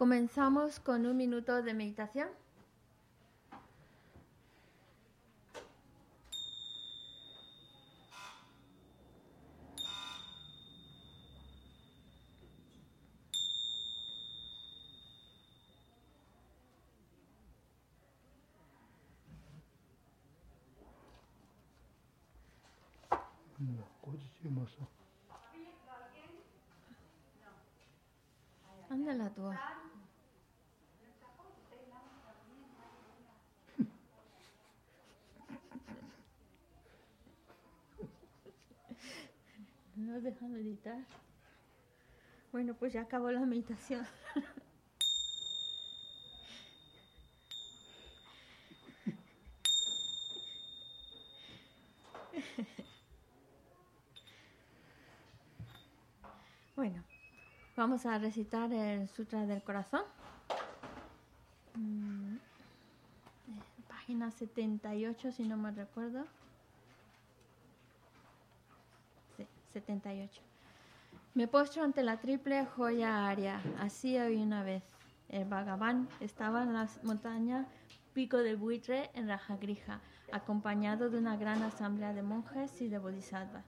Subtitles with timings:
[0.00, 2.30] Comenzamos con un minuto de meditación.
[28.88, 29.42] Ándala tú.
[40.20, 40.98] No dejan meditar.
[42.52, 44.06] Bueno, pues ya acabó la meditación.
[56.76, 57.02] Bueno,
[57.76, 60.02] vamos a recitar el Sutra del Corazón.
[61.74, 62.36] Mm,
[63.88, 66.24] página 78, si no me recuerdo.
[69.36, 70.42] Sí, 78.
[71.34, 73.60] Me postro ante la triple joya aria.
[73.78, 74.82] Así hoy una vez.
[75.28, 77.68] El Bhagavan estaba en la montaña
[78.12, 80.00] Pico de Buitre en Rajagrija,
[80.32, 83.64] acompañado de una gran asamblea de monjes y de bodhisattvas.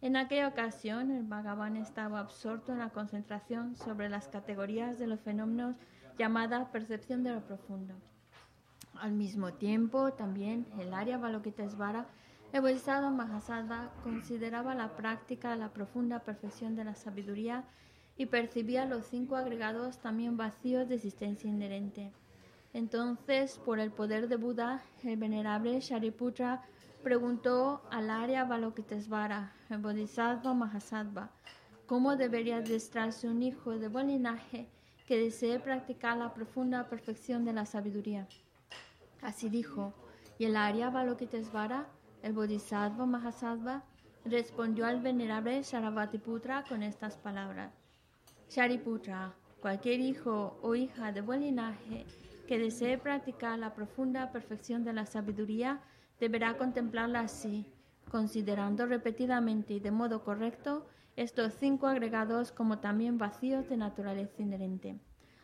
[0.00, 5.20] En aquella ocasión, el Bhagavan estaba absorto en la concentración sobre las categorías de los
[5.20, 5.76] fenómenos
[6.18, 7.94] llamada percepción de lo profundo.
[8.94, 12.06] Al mismo tiempo, también el Arya Balokitesvara,
[12.52, 17.64] el Bodhisattva Mahasattva, consideraba la práctica la profunda perfección de la sabiduría
[18.16, 22.12] y percibía los cinco agregados también vacíos de existencia inherente.
[22.72, 26.62] Entonces, por el poder de Buda, el venerable Shariputra
[27.02, 31.30] preguntó al Arya Balokitesvara, el Bodhisattva Mahasattva,
[31.86, 34.68] cómo debería adiestrarse un hijo de buen linaje
[35.06, 38.26] que desee practicar la profunda perfección de la sabiduría.
[39.22, 39.94] Así dijo,
[40.38, 41.86] y el Arya Balokitesvara,
[42.22, 43.84] el Bodhisattva Mahasattva,
[44.24, 47.72] respondió al venerable Sarabhatiputra con estas palabras.
[48.50, 52.06] Shariputra, cualquier hijo o hija de buen linaje
[52.46, 55.80] que desee practicar la profunda perfección de la sabiduría
[56.18, 57.66] deberá contemplarla así,
[58.10, 60.86] considerando repetidamente y de modo correcto
[61.16, 64.98] estos cinco agregados como también vacíos de naturaleza inherente.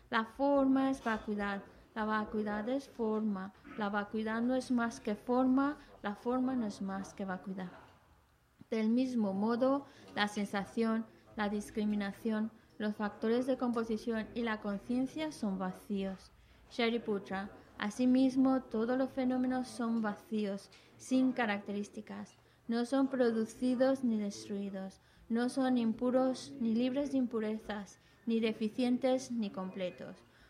[0.09, 1.63] La forma es vacuidad,
[1.95, 6.83] la vacuidad es forma, la vacuidad no es más que forma, la forma no es
[6.83, 7.71] más que vacuidad.
[8.69, 11.07] Del mismo modo, la sensación,
[11.37, 16.33] la discriminación, los factores de composición y la conciencia son vacíos.
[16.71, 22.37] Shariputra, asimismo, todos los fenómenos son vacíos, sin características.
[22.67, 25.01] No son producidos ni destruidos.
[25.29, 30.24] No son impuros ni libres de impurezas, ni deficientes ni completos.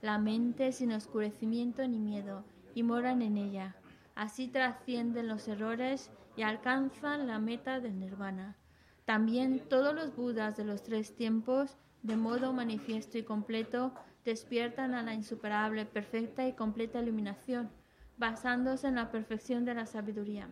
[0.00, 2.44] la mente sin oscurecimiento ni miedo,
[2.74, 3.76] y moran en ella.
[4.14, 8.56] Así trascienden los errores y alcanzan la meta del nirvana.
[9.04, 13.92] También todos los budas de los tres tiempos de modo manifiesto y completo,
[14.24, 17.70] despiertan a la insuperable, perfecta y completa iluminación,
[18.16, 20.48] basándose en la perfección de la sabiduría.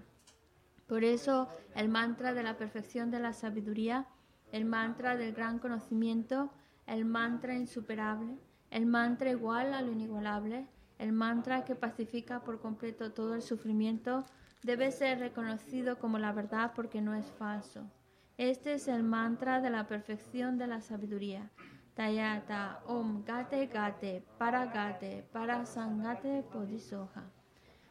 [0.87, 4.07] Por eso, el mantra de la perfección de la sabiduría,
[4.53, 6.53] el mantra del gran conocimiento,
[6.87, 8.39] el mantra insuperable,
[8.77, 10.67] el mantra igual a lo inigualable,
[10.99, 14.27] el mantra que pacifica por completo todo el sufrimiento,
[14.63, 17.91] debe ser reconocido como la verdad porque no es falso.
[18.37, 21.51] Este es el mantra de la perfección de la sabiduría.
[21.95, 27.25] Tayata Om Gate Gate Para Gate Para Sangate Bodhisoha.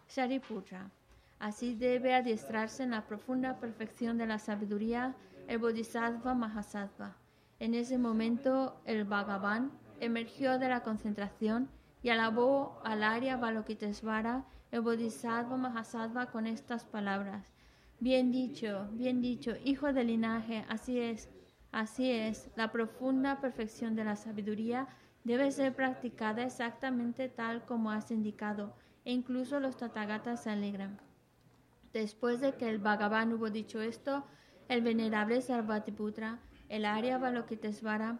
[0.07, 0.91] Shariputra.
[1.39, 5.15] Así debe adiestrarse en la profunda perfección de la sabiduría
[5.47, 7.15] el Bodhisattva Mahasattva.
[7.57, 11.69] En ese momento el Bhagavan emergió de la concentración
[12.03, 17.53] y alabó al Arya Balokitesvara, el Bodhisattva Mahasattva, con estas palabras.
[17.99, 21.29] Bien dicho, bien dicho, hijo del linaje, así es,
[21.71, 24.87] así es, la profunda perfección de la sabiduría
[25.23, 28.75] debe ser practicada exactamente tal como has indicado,
[29.05, 30.99] e incluso los Tathagatas se alegran.
[31.93, 34.23] Después de que el Bhagavan hubo dicho esto,
[34.67, 36.39] el venerable Sarvatiputra,
[36.69, 38.19] el Arya Balokitesvara,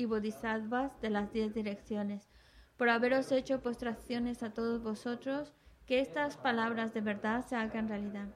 [0.00, 2.28] y Bodhisattvas de las diez direcciones,
[2.76, 5.52] por haberos hecho postraciones a todos vosotros,
[5.86, 8.28] que estas palabras de verdad se hagan realidad.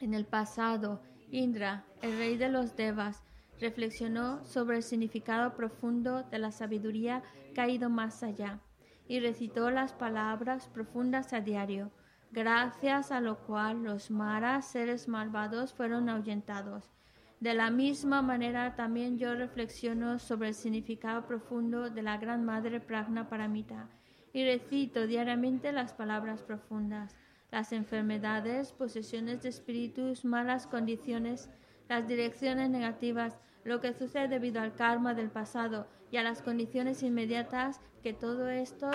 [0.00, 3.22] En el pasado, Indra, el rey de los Devas,
[3.58, 7.22] reflexionó sobre el significado profundo de la sabiduría
[7.66, 8.60] ido más allá
[9.08, 11.90] y recitó las palabras profundas a diario,
[12.30, 16.92] gracias a lo cual los maras, seres malvados, fueron ahuyentados.
[17.40, 22.80] De la misma manera también yo reflexiono sobre el significado profundo de la Gran Madre
[22.80, 23.88] Pragna Paramita
[24.32, 27.16] y recito diariamente las palabras profundas
[27.50, 31.48] las enfermedades, posesiones de espíritus, malas condiciones,
[31.88, 37.02] las direcciones negativas, lo que sucede debido al karma del pasado y a las condiciones
[37.02, 38.90] inmediatas, que todo esto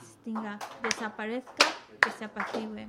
[0.00, 1.66] extinga, desaparezca,
[2.00, 2.88] que se apacigüe.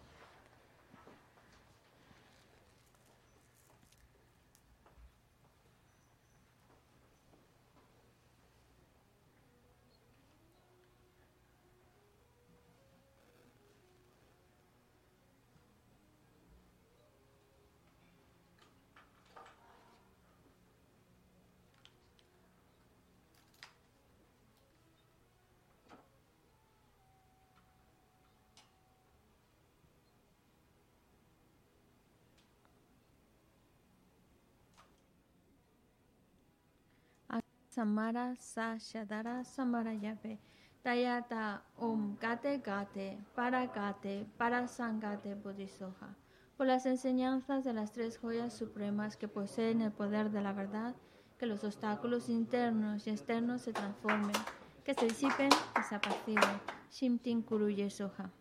[37.71, 40.39] Samara Sa Shadara Samarayape.
[40.83, 46.17] Tayata Om Gate Gate, Para Gate, Para Sangate Bodhisoha.
[46.57, 50.95] Por las enseñanzas de las tres joyas supremas que poseen el poder de la verdad,
[51.39, 54.35] que los obstáculos internos y externos se transformen,
[54.83, 56.59] que se disipen y se apaciguen.
[56.91, 58.31] Shimtin Kuruye Soha.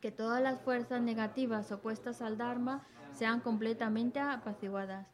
[0.00, 5.13] Que todas las fuerzas negativas opuestas al Dharma sean completamente apaciguadas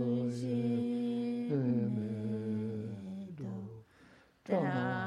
[4.51, 5.00] 状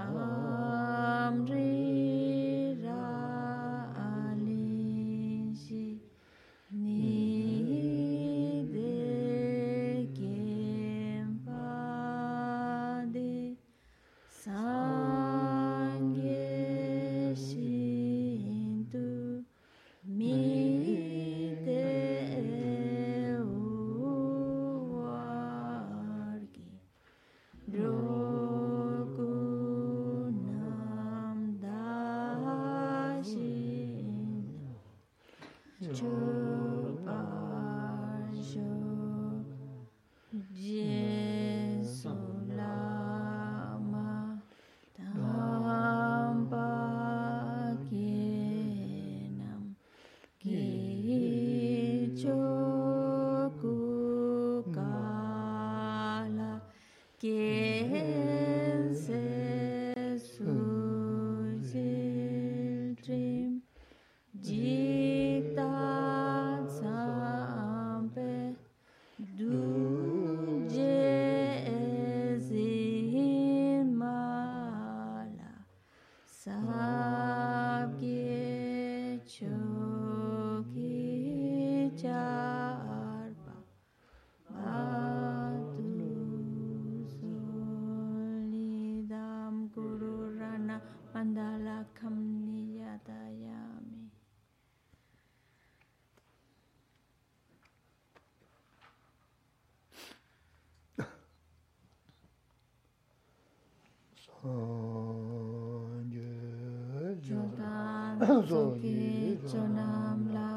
[108.48, 110.50] zogi chonam la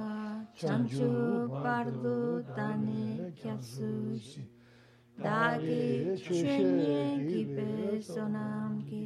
[0.60, 1.10] chamchu
[1.64, 4.44] pardu tani kyatsu shi
[5.24, 9.04] dagi chunye kipe sonam ki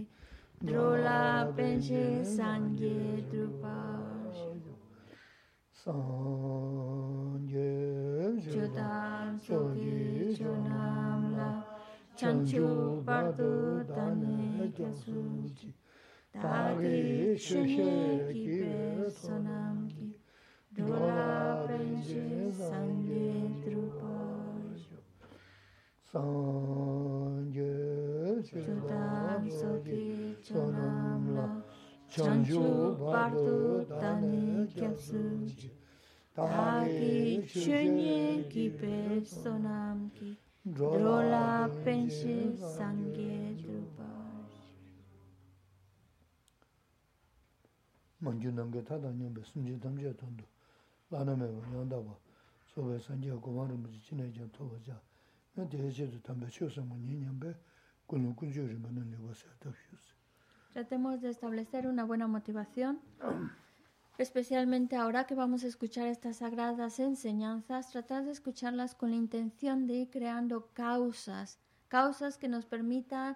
[0.65, 1.21] drola
[1.55, 2.97] penche sangye
[3.29, 3.77] drupa
[5.81, 7.69] sangye
[8.51, 11.51] chodam zogi chonam la
[12.17, 12.65] chamchu
[13.05, 13.51] pardu
[13.95, 15.17] tani kyatsu
[15.57, 15.69] shi
[16.33, 20.17] 다기 슈헤기 소남기
[20.75, 24.95] 도라 벤제 상게 드루파쇼
[26.03, 27.61] 상게
[28.43, 31.63] 주담 소기 초남라
[32.07, 35.71] 전주 바르도 다.니 캡스지
[36.33, 43.55] 다기 슈헤기 베소남기 로라 벤시 상게
[48.21, 48.81] manju namge.
[60.73, 62.99] Tratemos de establecer una buena motivación,
[64.17, 69.85] especialmente ahora que vamos a escuchar estas sagradas enseñanzas, tratar de escucharlas con la intención
[69.87, 71.59] de ir creando causas,
[71.89, 73.35] causas que nos permitan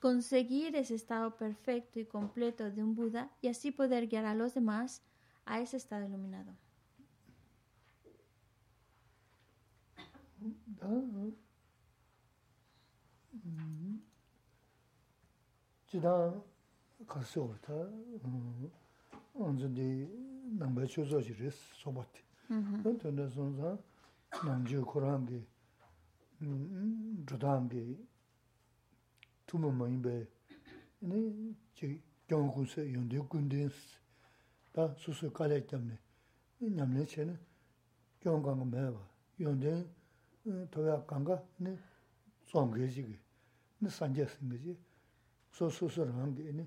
[0.00, 4.54] conseguir ese estado perfecto y completo de un Buda y así poder guiar a los
[4.54, 5.02] demás
[5.44, 6.52] a ese estado iluminado.
[29.48, 30.14] tūma māyīmbē,
[31.08, 31.20] nē
[31.78, 31.88] chī
[32.28, 33.78] gyāng kūnsē yōndē kūndēns,
[34.76, 35.96] tā sūsū kālē kiamnē,
[36.60, 37.36] nē ñamnē chē nē
[38.22, 39.04] gyāng kāngā mē bā,
[39.40, 39.72] yōndē
[40.74, 41.72] tōyā kāngā nē
[42.50, 43.16] tsōng kē chī kē,
[43.80, 44.76] nē sāngyā sīng kē chī,
[45.56, 46.66] sō sūsū rāng kē nē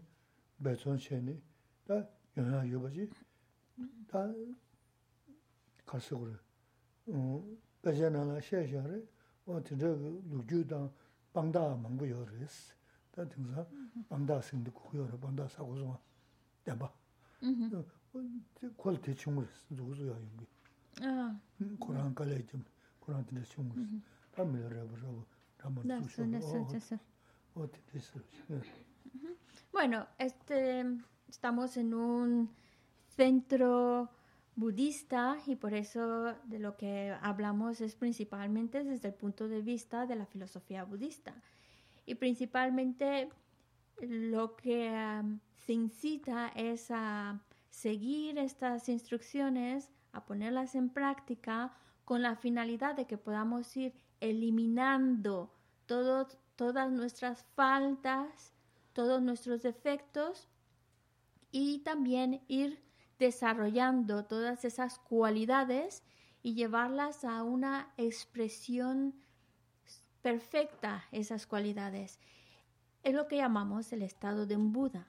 [0.64, 1.38] bē tsōng chē nē,
[1.86, 2.02] tā
[2.38, 3.08] yōyā yō bā chī,
[4.10, 4.26] tā
[5.86, 6.36] kār sī kūrē,
[7.84, 9.00] bē chē nā nā shē shā rē,
[9.46, 10.90] wā tī rē lū gyū tāng,
[11.34, 12.74] 방다 망부 요르스.
[13.12, 13.66] 다 등사
[14.10, 15.96] 방다 생도 고요로 방다 사고 좀
[16.64, 16.92] 대봐.
[17.44, 17.90] 음
[18.78, 20.46] 퀄리티 충분히 누구서야 용기.
[21.02, 21.40] 아.
[21.80, 22.64] 고란 깔래 좀
[23.00, 25.26] 고란 들 충분히 다 밀어라 버려
[25.58, 26.24] 라면 주셔
[27.54, 28.20] 어 됐어.
[29.74, 30.84] bueno este
[31.30, 32.50] estamos en un
[33.08, 34.08] centro
[34.56, 40.06] budista y por eso de lo que hablamos es principalmente desde el punto de vista
[40.06, 41.34] de la filosofía budista.
[42.06, 43.30] Y principalmente
[44.02, 52.22] lo que am, se incita es a seguir estas instrucciones, a ponerlas en práctica con
[52.22, 55.54] la finalidad de que podamos ir eliminando
[55.86, 58.54] todo- todas nuestras faltas,
[58.94, 60.50] todos nuestros defectos
[61.52, 62.82] y también ir
[63.22, 66.02] desarrollando todas esas cualidades
[66.42, 69.14] y llevarlas a una expresión
[70.24, 72.20] perfecta, esas cualidades.
[73.04, 75.08] Es lo que llamamos el estado de un Buda.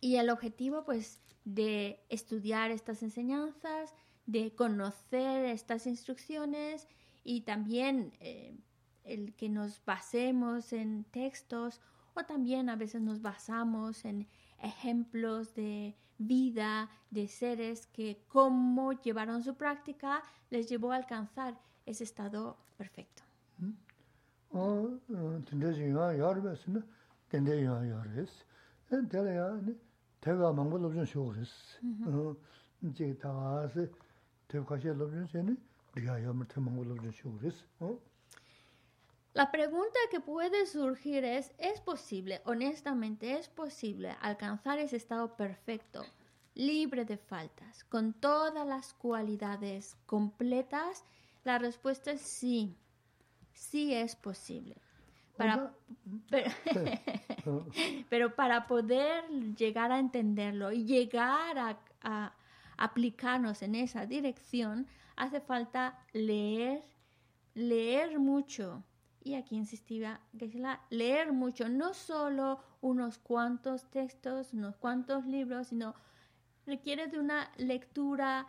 [0.00, 3.92] Y el objetivo, pues, de estudiar estas enseñanzas,
[4.26, 6.86] de conocer estas instrucciones
[7.24, 8.56] y también eh,
[9.02, 11.80] el que nos basemos en textos
[12.14, 14.28] o también a veces nos basamos en
[14.62, 22.04] ejemplos de vida de seres que cómo llevaron su práctica les llevó a alcanzar ese
[22.04, 23.22] estado perfecto.
[24.52, 24.98] 어,
[25.46, 26.82] tinze yuwa yar besina,
[27.28, 28.44] tende yuwa yar res.
[28.90, 29.74] En tele ya, ni,
[30.20, 31.52] tega mangbo lobzhon shio res.
[32.82, 33.88] Nchi taga ase,
[34.48, 35.56] tega kashe lobzhon se ni,
[35.94, 37.64] riya yamar te mangbo lobzhon shio res.
[39.32, 46.04] La pregunta que puede surgir es, ¿es posible, honestamente, es posible alcanzar ese estado perfecto,
[46.54, 51.04] libre de faltas, con todas las cualidades completas?
[51.44, 52.76] La respuesta es sí,
[53.52, 54.76] sí es posible.
[55.36, 55.72] Para,
[56.28, 56.50] pero,
[58.10, 62.34] pero para poder llegar a entenderlo y llegar a, a
[62.76, 66.82] aplicarnos en esa dirección, hace falta leer,
[67.54, 68.82] leer mucho.
[69.22, 75.94] Y aquí insistía Geshe-la, leer mucho, no solo unos cuantos textos, unos cuantos libros, sino
[76.66, 78.46] requiere de una lectura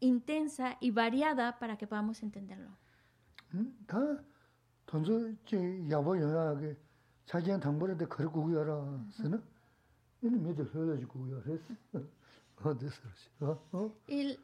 [0.00, 2.70] intensa y variada para que podamos entenderlo.
[14.06, 14.38] Y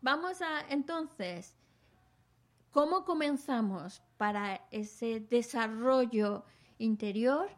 [0.00, 1.56] vamos a entonces,
[2.70, 4.00] ¿cómo comenzamos?
[4.19, 6.45] para ese desarrollo
[6.77, 7.49] interior?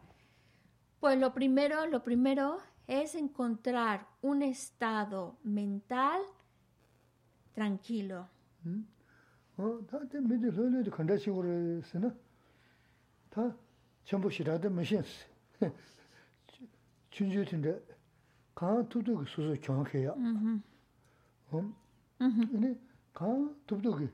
[1.00, 6.22] Pues lo primero, lo primero es encontrar un estado mental
[7.54, 8.26] tranquilo.
[9.56, 12.14] 어, 다들 미디 흘러도 컨디션으로 쓰나?
[13.30, 13.54] 다
[14.04, 15.26] 전부 싫어도 머신스.
[17.10, 17.80] 춘주인데
[18.54, 20.12] 가 투도 수수 경해야.
[20.14, 20.62] 음.
[21.52, 21.74] 음.
[22.20, 22.80] 음.
[23.12, 23.26] 가
[23.66, 24.12] 투도 그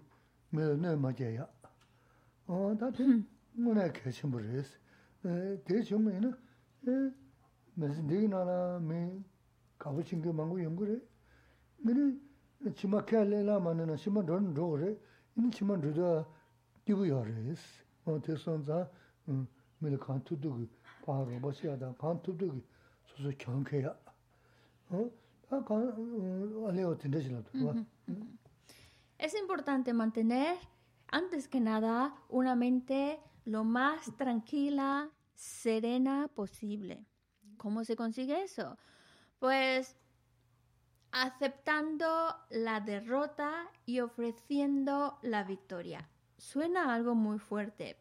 [0.50, 1.46] 매네 맞아야.
[2.48, 4.76] 어, 다들 뭐나 계신 버렸어.
[5.26, 6.32] 에, 대중에는
[6.88, 7.10] 에
[7.74, 9.18] 무슨 되나라 매
[9.78, 11.06] 가보신 게 많고 연구를.
[11.84, 12.20] 근데
[12.72, 14.96] chima kya le la ma nana shima ron ro re,
[15.36, 16.24] ini chima rida
[16.86, 17.60] dibu ya re es.
[18.06, 18.88] O te son za,
[19.80, 20.68] mele kaan tudu ki
[21.04, 22.64] paa roba siya da, kaan tudu ki
[23.04, 23.94] susu kyaan ke ya.
[24.88, 25.92] Ta kaan
[26.66, 27.84] ale o tende chila tu.
[29.18, 30.56] Es importante mantener,
[31.11, 37.05] antes que nada, una mente lo más tranquila, serena posible.
[37.57, 38.77] ¿Cómo se consigue eso?
[39.39, 39.97] Pues
[41.11, 46.09] aceptando la derrota y ofreciendo la victoria.
[46.37, 47.97] Suena algo muy fuerte.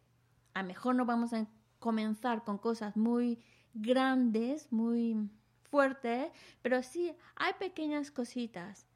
[0.53, 1.47] A lo mejor no vamos a
[1.79, 5.29] comenzar con cosas muy grandes, muy
[5.63, 8.87] fuertes, pero sí hay pequeñas cositas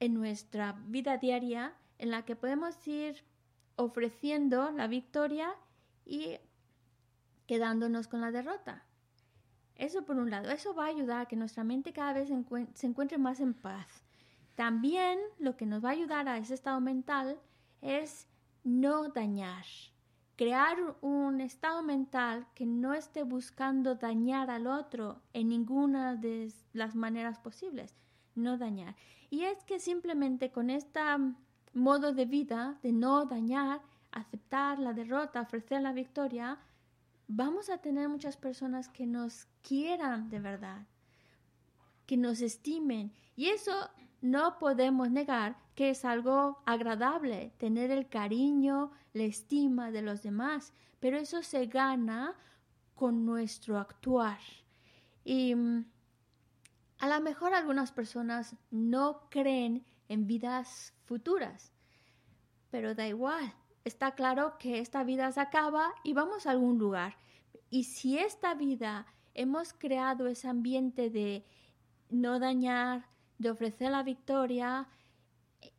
[0.00, 3.24] en nuestra vida diaria en la que podemos ir
[3.78, 5.54] ofreciendo la victoria
[6.04, 6.36] y
[7.46, 8.84] quedándonos con la derrota.
[9.76, 12.28] Eso por un lado, eso va a ayudar a que nuestra mente cada vez
[12.74, 14.04] se encuentre más en paz.
[14.56, 17.38] También lo que nos va a ayudar a ese estado mental
[17.80, 18.26] es
[18.64, 19.64] no dañar.
[20.34, 26.96] Crear un estado mental que no esté buscando dañar al otro en ninguna de las
[26.96, 27.94] maneras posibles.
[28.34, 28.96] No dañar.
[29.30, 31.00] Y es que simplemente con este
[31.74, 33.80] modo de vida de no dañar,
[34.12, 36.58] aceptar la derrota, ofrecer la victoria,
[37.26, 40.86] vamos a tener muchas personas que nos quieran de verdad,
[42.06, 43.12] que nos estimen.
[43.36, 50.02] Y eso no podemos negar que es algo agradable, tener el cariño, la estima de
[50.02, 52.34] los demás, pero eso se gana
[52.94, 54.40] con nuestro actuar.
[55.24, 55.84] Y mm,
[56.98, 61.72] a lo mejor algunas personas no creen en vidas futuras,
[62.70, 67.16] pero da igual, está claro que esta vida se acaba y vamos a algún lugar.
[67.70, 71.44] Y si esta vida hemos creado ese ambiente de
[72.10, 73.06] no dañar,
[73.38, 74.88] de ofrecer la victoria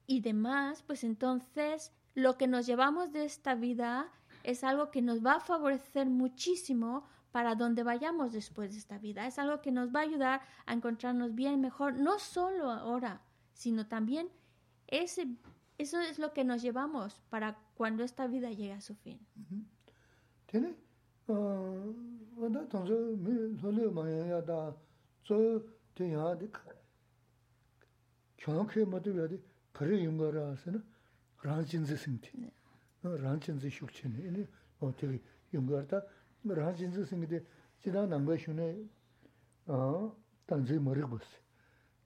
[0.07, 4.11] y demás, pues entonces lo que nos llevamos de esta vida
[4.43, 9.27] es algo que nos va a favorecer muchísimo para donde vayamos después de esta vida.
[9.27, 13.21] Es algo que nos va a ayudar a encontrarnos bien, mejor, no solo ahora,
[13.59, 14.29] sino también
[14.87, 15.27] ese,
[15.77, 19.19] eso es lo que nos llevamos para cuando esta vida llegue a su fin.
[20.45, 20.77] ¿Tiene?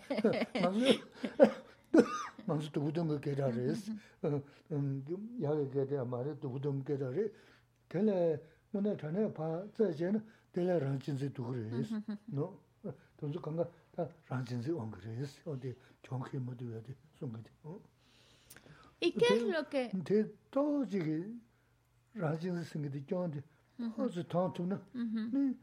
[2.47, 3.93] 망수 두부동 거 게다레스
[4.73, 5.05] 음
[5.40, 7.31] 야게 게다 말에 두부동 게다레
[7.88, 8.40] 텔레
[8.73, 10.21] 문에 전에 봐 저제는
[10.53, 12.59] 텔레 란진지 두그레스 노
[13.16, 17.81] 돈주 간가 다 란진지 온 그레스 어디 정확히 모두 해야 돼 송가지 어
[19.01, 19.88] ¿Y qué es lo que?
[20.05, 21.40] 데 또지기
[22.14, 23.43] 란진지 생기도 좋은데
[23.97, 25.55] 어서 통통나 네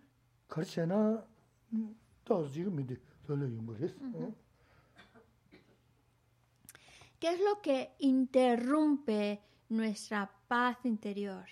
[7.18, 11.46] ¿Qué es lo que interrumpe nuestra paz interior?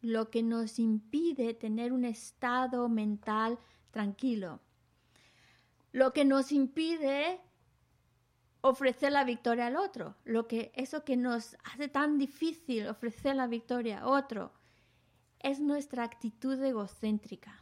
[0.00, 3.60] Lo que nos impide tener un estado mental
[3.92, 4.58] tranquilo.
[5.92, 7.40] Lo que nos impide
[8.62, 10.16] ofrecer la victoria al otro.
[10.24, 14.52] Lo que, eso que nos hace tan difícil ofrecer la victoria a otro
[15.38, 17.61] es nuestra actitud egocéntrica.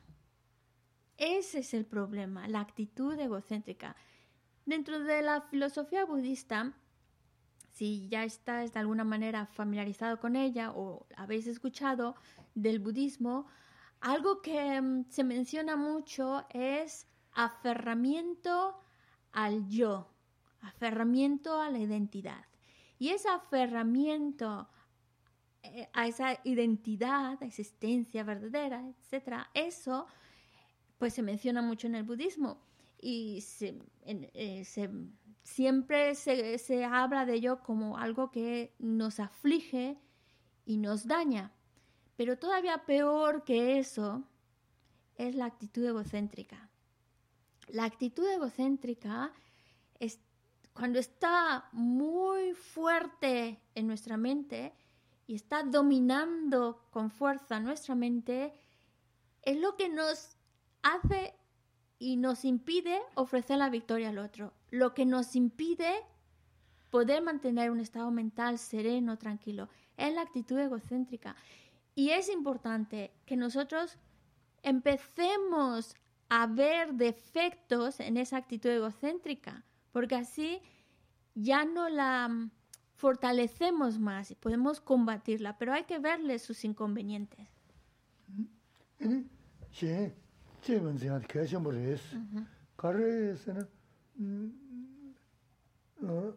[1.21, 3.95] Ese es el problema, la actitud egocéntrica.
[4.67, 6.75] Dentro de la filosofía budista
[7.73, 12.15] si ya estás de alguna manera familiarizado con ella o habéis escuchado
[12.55, 13.47] del budismo,
[14.01, 18.81] algo que mm, se menciona mucho es aferramiento
[19.33, 20.11] al yo,
[20.61, 22.45] aferramiento a la identidad.
[22.99, 24.69] Y ese aferramiento
[25.63, 30.07] eh, a esa identidad, existencia verdadera, etcétera, eso
[31.01, 32.61] pues se menciona mucho en el budismo
[33.01, 33.43] y
[34.03, 34.65] eh,
[35.43, 39.99] siempre se, se habla de ello como algo que nos aflige
[40.67, 41.53] y nos daña.
[42.17, 44.23] Pero todavía peor que eso
[45.17, 46.69] es la actitud egocéntrica.
[47.69, 49.33] La actitud egocéntrica
[49.99, 50.21] es
[50.75, 54.75] cuando está muy fuerte en nuestra mente
[55.27, 58.53] y está dominando con fuerza nuestra mente,
[59.41, 60.37] es lo que nos
[60.83, 61.35] hace
[61.99, 65.93] y nos impide ofrecer la victoria al otro, lo que nos impide
[66.91, 69.69] poder mantener un estado mental sereno, tranquilo.
[69.97, 71.37] Es la actitud egocéntrica.
[71.95, 73.99] Y es importante que nosotros
[74.63, 75.95] empecemos
[76.29, 80.61] a ver defectos en esa actitud egocéntrica, porque así
[81.35, 82.51] ya no la
[82.95, 87.49] fortalecemos más y podemos combatirla, pero hay que verle sus inconvenientes.
[89.71, 90.13] Sí,
[90.63, 92.19] 지금 제가 계신 버레스
[92.77, 93.67] 가르스는
[96.03, 96.35] 어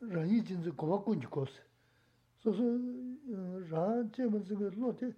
[0.00, 1.52] 라니 진짜 고바꾼지 고스.
[2.38, 2.62] 소소
[3.70, 5.12] 라제 먼저 그 로테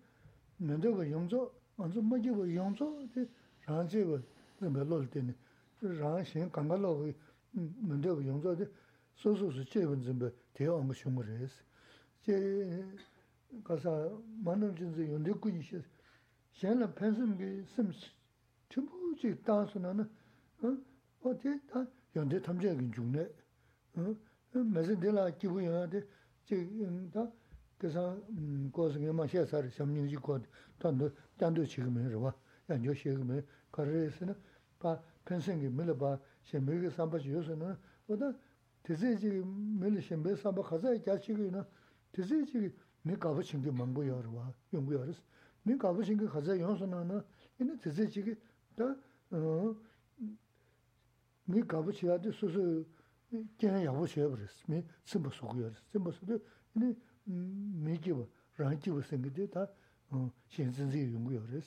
[0.59, 3.09] 면도가 용조 먼저 먹이고 용조
[3.67, 5.35] 라제 그 멜로를 때는
[5.81, 7.13] 라신 강가로
[7.53, 8.57] 면도가 용조
[9.17, 11.63] 소소스 제분 좀 대어 온 것이 뭐래스
[12.23, 12.87] 제
[13.65, 15.83] 가서 만원 진짜 연대꾼이 시
[16.53, 17.65] 셴라 팬슴 그
[18.69, 20.09] 전부 지 단수는
[21.23, 23.29] 어디 다 연대 탐지하기 중네
[23.99, 24.17] 응
[24.53, 26.03] 무슨 데라 기부여한테
[26.45, 27.31] 지다
[27.79, 30.43] 그래서 음 고스게 마셔서 점령지 곧
[30.79, 32.35] 단도 단도 지금 해서 봐
[32.69, 34.35] 연료 지금 거래에서는
[34.79, 37.77] 바 펜싱이 밀어봐 제메게 삼바지 요소는
[38.09, 38.33] 어다
[38.83, 39.43] 대세지
[39.81, 41.67] 밀리신 배 삼바 가자 자식이나
[42.13, 42.73] 대세지
[43.03, 45.13] 내 가버친 게 망고여라 연구여라
[45.63, 47.23] 내 가버친 게 가자 요소는
[47.61, 48.37] 이는 대세지기
[48.77, 48.97] 다
[51.47, 52.87] mi gabu chiyaadi susu
[53.59, 56.43] kyan yabu chiyabaris, mi simba sukuyaris, simba sukuyaris,
[56.75, 59.69] ini mi jiba, rang jiba singidi ta
[60.49, 61.67] shenzinzi yunguyaris,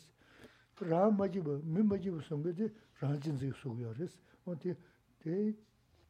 [0.80, 4.76] rang ma jiba, mi ma jiba singidi rang jinzi sukuyaris, onti
[5.20, 5.56] te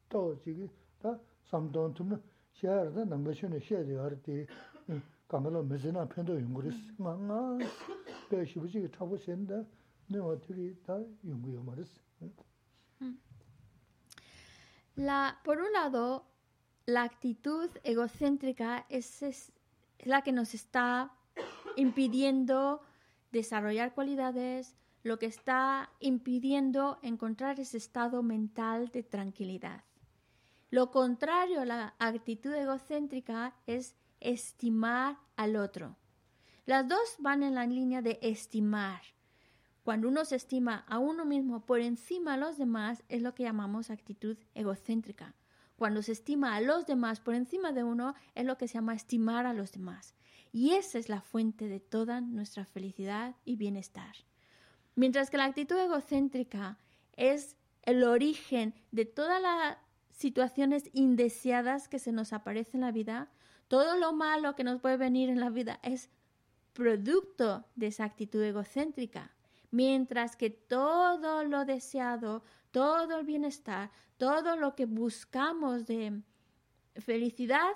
[0.08, 2.22] tao chigi ta samdaan tumna
[2.54, 4.48] shayar da nangba shuna shayadi yari te
[5.28, 7.66] kangala mizina pendo yunguris, nga nga
[8.30, 9.66] pe shibu chigi tabu shenida
[14.96, 16.26] La, por un lado,
[16.88, 19.52] la actitud egocéntrica es,
[20.00, 21.14] la que nos está
[21.76, 22.82] impidiendo
[23.32, 29.84] desarrollar cualidades, lo que está impidiendo encontrar ese estado mental de tranquilidad.
[30.72, 35.96] Lo contrario a la actitud egocéntrica es estimar al otro.
[36.66, 39.02] Las dos van en la línea de estimar.
[39.88, 43.44] Cuando uno se estima a uno mismo por encima de los demás es lo que
[43.44, 45.34] llamamos actitud egocéntrica.
[45.78, 48.96] Cuando se estima a los demás por encima de uno, es lo que se llama
[48.96, 50.14] estimar a los demás.
[50.52, 54.14] Y esa es la fuente de toda nuestra felicidad y bienestar.
[54.96, 56.78] Mientras que la actitud egocéntrica
[57.16, 59.78] es el origen de todas las
[60.12, 63.32] situaciones indeseadas que se nos aparecen en la vida,
[63.70, 66.10] todo lo malo que nos puede venir en la vida es
[66.74, 69.32] producto de esa actitud egocéntrica.
[69.72, 76.22] Mientras que todo lo deseado, todo el bienestar, todo lo que buscamos de
[76.96, 77.72] felicidad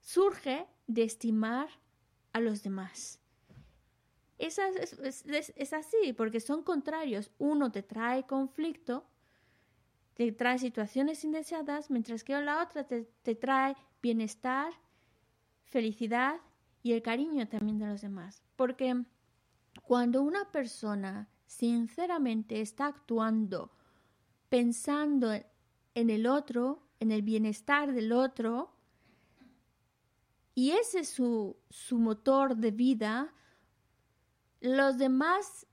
[0.00, 1.68] surge de estimar
[2.32, 3.20] a los demás.
[4.38, 4.58] Es,
[5.72, 7.30] así, porque son contrarios.
[7.38, 9.04] Uno te trae conflicto,
[10.14, 14.72] te trae situaciones indeseadas, mientras que la otra te, te trae bienestar,
[15.64, 16.40] felicidad
[16.82, 18.42] y el cariño también de los demás.
[18.56, 19.04] Porque
[19.90, 23.72] cuando una persona sinceramente está actuando
[24.48, 28.72] pensando en el otro, en el bienestar del otro,
[30.54, 33.34] y ese es su, su motor de vida,
[34.60, 35.66] los demás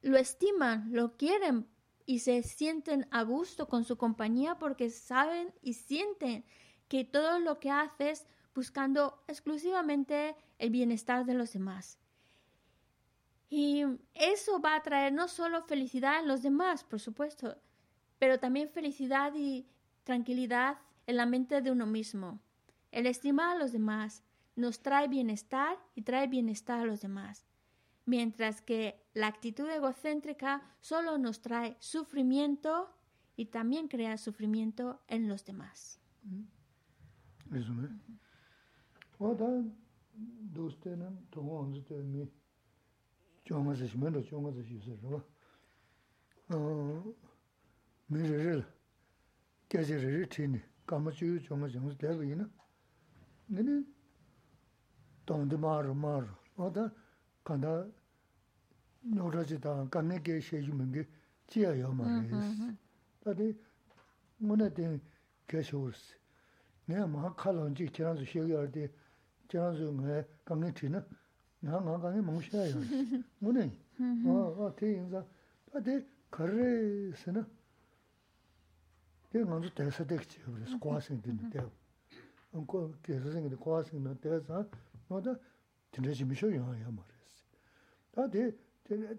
[0.00, 1.68] lo estiman, lo quieren
[2.06, 6.46] y se sienten a gusto con su compañía porque saben y sienten
[6.88, 11.98] que todo lo que haces buscando exclusivamente el bienestar de los demás.
[13.54, 13.84] Y
[14.14, 17.54] eso va a traer no solo felicidad en los demás, por supuesto,
[18.18, 19.66] pero también felicidad y
[20.04, 22.40] tranquilidad en la mente de uno mismo.
[22.92, 24.22] El estimar a los demás
[24.56, 27.44] nos trae bienestar y trae bienestar a los demás,
[28.06, 32.88] mientras que la actitud egocéntrica solo nos trae sufrimiento
[33.36, 36.00] y también crea sufrimiento en los demás.
[43.46, 45.18] chōngā sā shimēn rō chōngā sā shīsā rō
[48.12, 48.66] mī rī rī rā
[49.68, 52.46] kia chī rī rī tī nī kāma chū yu chōngā chōngā sā tēgā yī na?
[53.50, 53.74] Nī nī
[55.26, 56.84] tōng tī mā rō mā rō wā tā
[57.48, 57.72] kāndā
[59.16, 61.02] nō rā chī tā kāngā kia shē yu mīngi
[61.50, 62.70] chī yā yā mā rī sī
[63.26, 63.48] tā tī
[64.46, 64.86] ngō nā tī
[65.50, 66.14] kia shō rī sī
[66.86, 68.86] nī yā mā kā lōng chī kia rā sū shē yā rī tī
[69.50, 71.02] kia rā sū ngā kāngā tī na
[71.62, 72.78] ngā ngā ngā ngā māngshā yā
[73.38, 73.64] ngū nē
[74.26, 75.20] ngā tē yīngzā
[75.70, 75.94] tā tē
[76.34, 76.70] kārē
[77.22, 77.42] sē nā
[79.30, 81.62] tē ngā ngā tē sā tē kichī yā sā kuwa sīng tē nā tē
[82.58, 84.64] ngā kē sā sīng tē kuwa sīng nā tē sā
[85.06, 85.36] ngā tā
[85.94, 87.46] tēndē chī mīshō yā yā mā rē sī
[88.18, 88.42] tā tē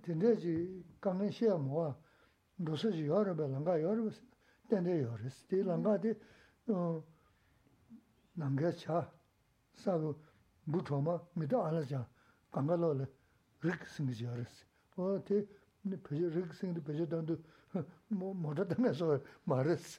[0.03, 0.53] tēndē chī
[0.99, 1.89] kāng ngā shē yā mō wā
[2.60, 4.27] ndō sā chī yā rā bā lāngā yā rā bā sī
[4.67, 6.12] tēndē yā rē sī tē lāngā tē
[8.36, 8.99] nāngā chā
[9.79, 10.12] sā rō
[10.67, 12.03] bū chō mā mī tā ālā chā
[12.53, 13.09] kāngā lō lā
[13.64, 14.61] rīk sēngi chī yō rēs.
[14.97, 15.42] Wā tī
[15.88, 17.38] rīk sēngi dī pēchō tāndu
[18.12, 19.99] mō tā tāngā sō mā rēs.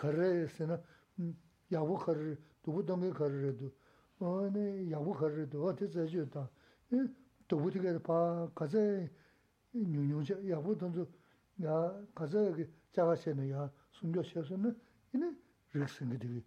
[0.00, 0.78] Khārē sē na,
[1.72, 2.36] yāwū khārē
[2.68, 3.72] dubu dongi kariredu,
[4.20, 6.50] ane yabu kariredu, ati zayiyo ta,
[7.48, 9.08] dubu tiga pa kaza
[9.72, 11.08] nyungyungcha, yabu donzu,
[11.56, 12.52] ya kaza
[12.92, 14.74] jaga shena ya sungyo shesu na,
[15.12, 15.34] ine
[15.72, 16.44] riksingi digi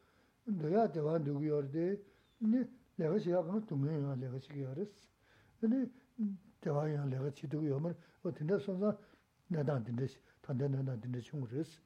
[0.44, 2.04] doya te wan dugu yore de,
[2.40, 2.60] ni
[2.98, 5.10] lega xi yaga dunga yore lega xi yore es.
[5.62, 5.90] Ni
[6.60, 8.98] tewa yore lega xi dugu yore, o tinda sonza
[9.50, 11.82] nadan tinda xi, tanda nadan tinda xungur es.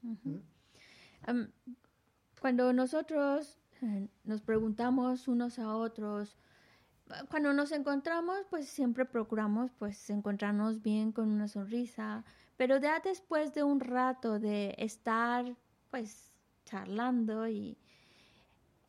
[2.41, 3.59] Cuando nosotros
[4.23, 6.37] nos preguntamos unos a otros,
[7.29, 12.23] cuando nos encontramos, pues siempre procuramos pues encontrarnos bien con una sonrisa,
[12.57, 15.45] pero ya después de un rato de estar
[15.89, 16.31] pues
[16.65, 17.77] charlando y,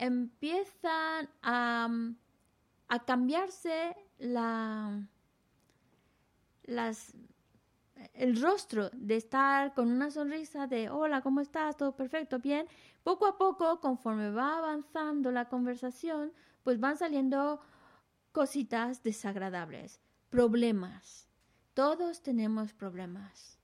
[0.01, 1.89] empiezan a,
[2.89, 5.07] a cambiarse la,
[6.63, 7.13] las,
[8.15, 11.77] el rostro de estar con una sonrisa de hola, ¿cómo estás?
[11.77, 12.67] Todo perfecto, bien.
[13.03, 16.33] Poco a poco, conforme va avanzando la conversación,
[16.65, 17.61] pues van saliendo
[18.33, 21.29] cositas desagradables, problemas.
[21.75, 23.59] Todos tenemos problemas.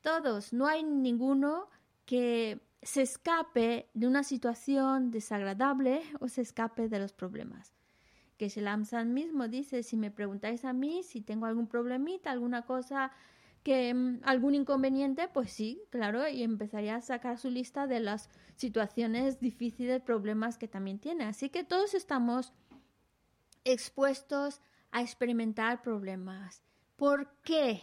[0.00, 1.68] Todos, no hay ninguno
[2.04, 7.74] que se escape de una situación desagradable o se escape de los problemas.
[8.36, 13.10] Que Shelamsan mismo dice, si me preguntáis a mí si tengo algún problemita, alguna cosa
[13.64, 18.30] que mm, algún inconveniente, pues sí, claro, y empezaría a sacar su lista de las
[18.56, 21.24] situaciones difíciles, problemas que también tiene.
[21.24, 22.52] Así que todos estamos
[23.72, 26.62] expuestos a experimentar problemas.
[26.96, 27.82] ¿Por qué?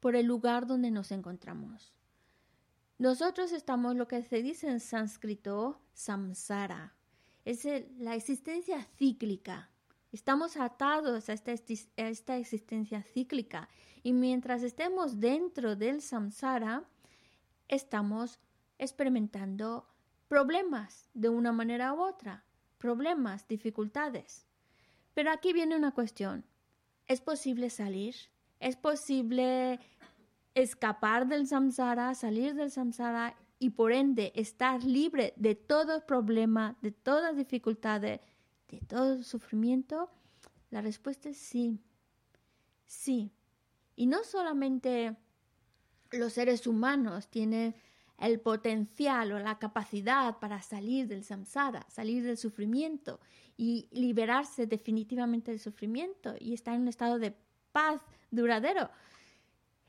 [0.00, 1.92] Por el lugar donde nos encontramos.
[2.98, 6.94] Nosotros estamos lo que se dice en sánscrito samsara.
[7.44, 7.64] Es
[7.98, 9.70] la existencia cíclica.
[10.10, 13.68] Estamos atados a esta, a esta existencia cíclica
[14.02, 16.82] y mientras estemos dentro del samsara,
[17.68, 18.40] estamos
[18.78, 19.86] experimentando
[20.26, 22.44] problemas de una manera u otra,
[22.78, 24.46] problemas, dificultades.
[25.16, 26.44] Pero aquí viene una cuestión.
[27.06, 28.14] ¿Es posible salir?
[28.60, 29.80] ¿Es posible
[30.52, 36.92] escapar del samsara, salir del samsara y por ende estar libre de todo problema, de
[36.92, 38.20] todas dificultades,
[38.68, 40.10] de todo sufrimiento?
[40.68, 41.80] La respuesta es sí.
[42.84, 43.32] Sí.
[43.94, 45.16] Y no solamente
[46.10, 47.74] los seres humanos tienen
[48.18, 53.20] el potencial o la capacidad para salir del samsara, salir del sufrimiento
[53.56, 57.34] y liberarse definitivamente del sufrimiento y estar en un estado de
[57.72, 58.00] paz
[58.30, 58.90] duradero,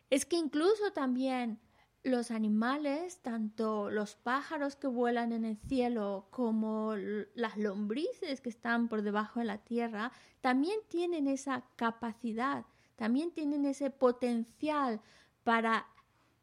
[0.09, 1.59] es que incluso también
[2.03, 8.87] los animales, tanto los pájaros que vuelan en el cielo como las lombrices que están
[8.87, 10.11] por debajo de la tierra,
[10.41, 15.01] también tienen esa capacidad, también tienen ese potencial
[15.43, 15.87] para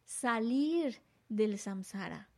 [0.05, 2.29] salir del samsara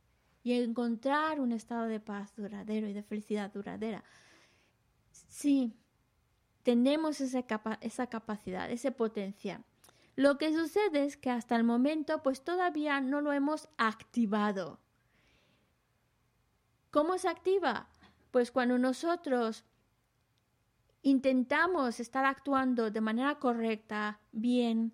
[0.43, 4.03] y encontrar un estado de paz duradero y de felicidad duradera.
[5.11, 5.73] Sí,
[6.63, 7.43] tenemos esa,
[7.81, 9.63] esa capacidad, ese potencial.
[10.15, 14.79] Lo que sucede es que hasta el momento pues todavía no lo hemos activado.
[16.91, 17.89] ¿Cómo se activa?
[18.31, 19.65] Pues cuando nosotros
[21.01, 24.93] intentamos estar actuando de manera correcta, bien,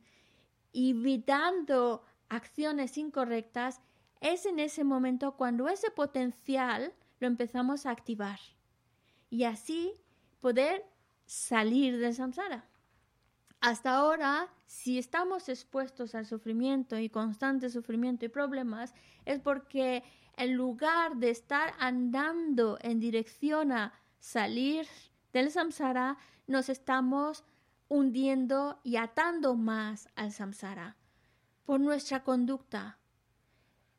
[0.73, 2.03] evitando
[2.35, 3.81] acciones incorrectas,
[4.21, 8.39] es en ese momento cuando ese potencial lo empezamos a activar
[9.29, 9.93] y así
[10.39, 10.85] poder
[11.25, 12.65] salir del samsara.
[13.59, 18.93] Hasta ahora, si estamos expuestos al sufrimiento y constante sufrimiento y problemas,
[19.25, 20.03] es porque
[20.35, 24.87] en lugar de estar andando en dirección a salir
[25.31, 26.17] del samsara,
[26.47, 27.43] nos estamos
[27.87, 30.97] hundiendo y atando más al samsara
[31.65, 32.99] por nuestra conducta.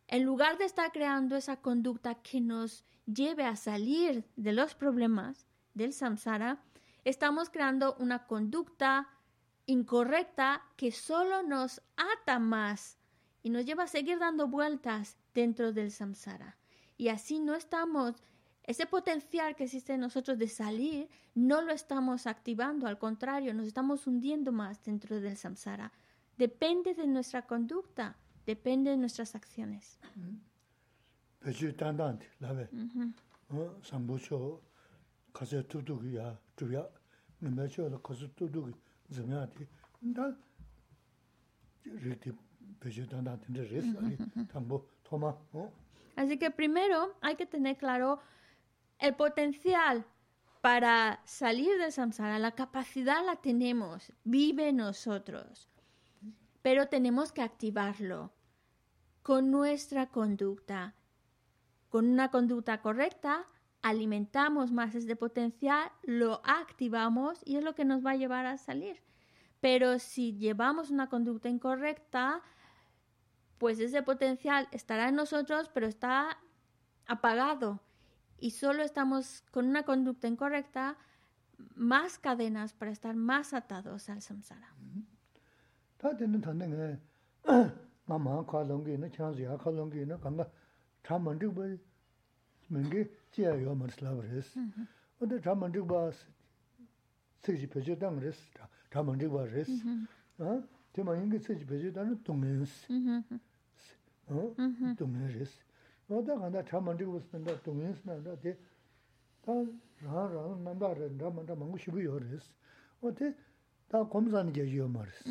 [0.07, 5.47] En lugar de estar creando esa conducta que nos lleve a salir de los problemas
[5.73, 6.63] del samsara,
[7.05, 9.09] estamos creando una conducta
[9.67, 12.99] incorrecta que solo nos ata más
[13.43, 16.57] y nos lleva a seguir dando vueltas dentro del samsara.
[16.97, 18.15] Y así no estamos,
[18.63, 23.67] ese potencial que existe en nosotros de salir, no lo estamos activando, al contrario, nos
[23.67, 25.93] estamos hundiendo más dentro del samsara.
[26.37, 28.17] Depende de nuestra conducta,
[28.47, 29.99] depende de nuestras acciones.
[46.17, 48.21] Así que primero hay que tener claro
[48.99, 50.05] el potencial
[50.61, 55.69] para salir del samsara, la capacidad la tenemos, vive en nosotros,
[56.65, 58.33] pero tenemos que activarlo
[59.23, 60.95] con nuestra conducta.
[61.91, 63.45] Con una conducta correcta,
[63.83, 68.57] alimentamos más este potencial, lo activamos y es lo que nos va a llevar a
[68.57, 69.03] salir.
[69.61, 72.41] Pero si llevamos una conducta incorrecta,
[73.59, 76.39] pues ese potencial estará en nosotros, pero está
[77.07, 77.83] apagado.
[78.39, 80.97] Y solo estamos con una conducta incorrecta,
[81.75, 84.75] más cadenas para estar más atados al samsara.
[86.05, 86.89] tā tēne tāne ngā
[88.09, 90.45] ngā mā kā lōngi nā, chānsu yā kā lōngi nā, kāngā
[91.07, 91.71] chā māntik bā
[92.75, 94.51] mēngi jīyā yō mā rīs lā bā rīs.
[95.21, 96.03] O tā chā māntik bā
[97.47, 98.43] sīkshī pēchū tāng rīs,
[98.93, 99.73] chā māntik bā rīs.
[100.95, 102.77] Tē mā yīngi sīkshī pēchū tāng rī tōng rīs,
[105.01, 105.57] tōng rīs.
[106.13, 108.57] O tā kāndā chā māntik bā sī nā, tōng rīs nā, tē
[109.49, 109.61] tā
[110.05, 112.53] rā rā nā mbā rā, rā mā rā māngu shibu yō rīs.
[113.01, 113.33] O tē
[113.89, 115.25] tā gomzāni jā yō mā rīs.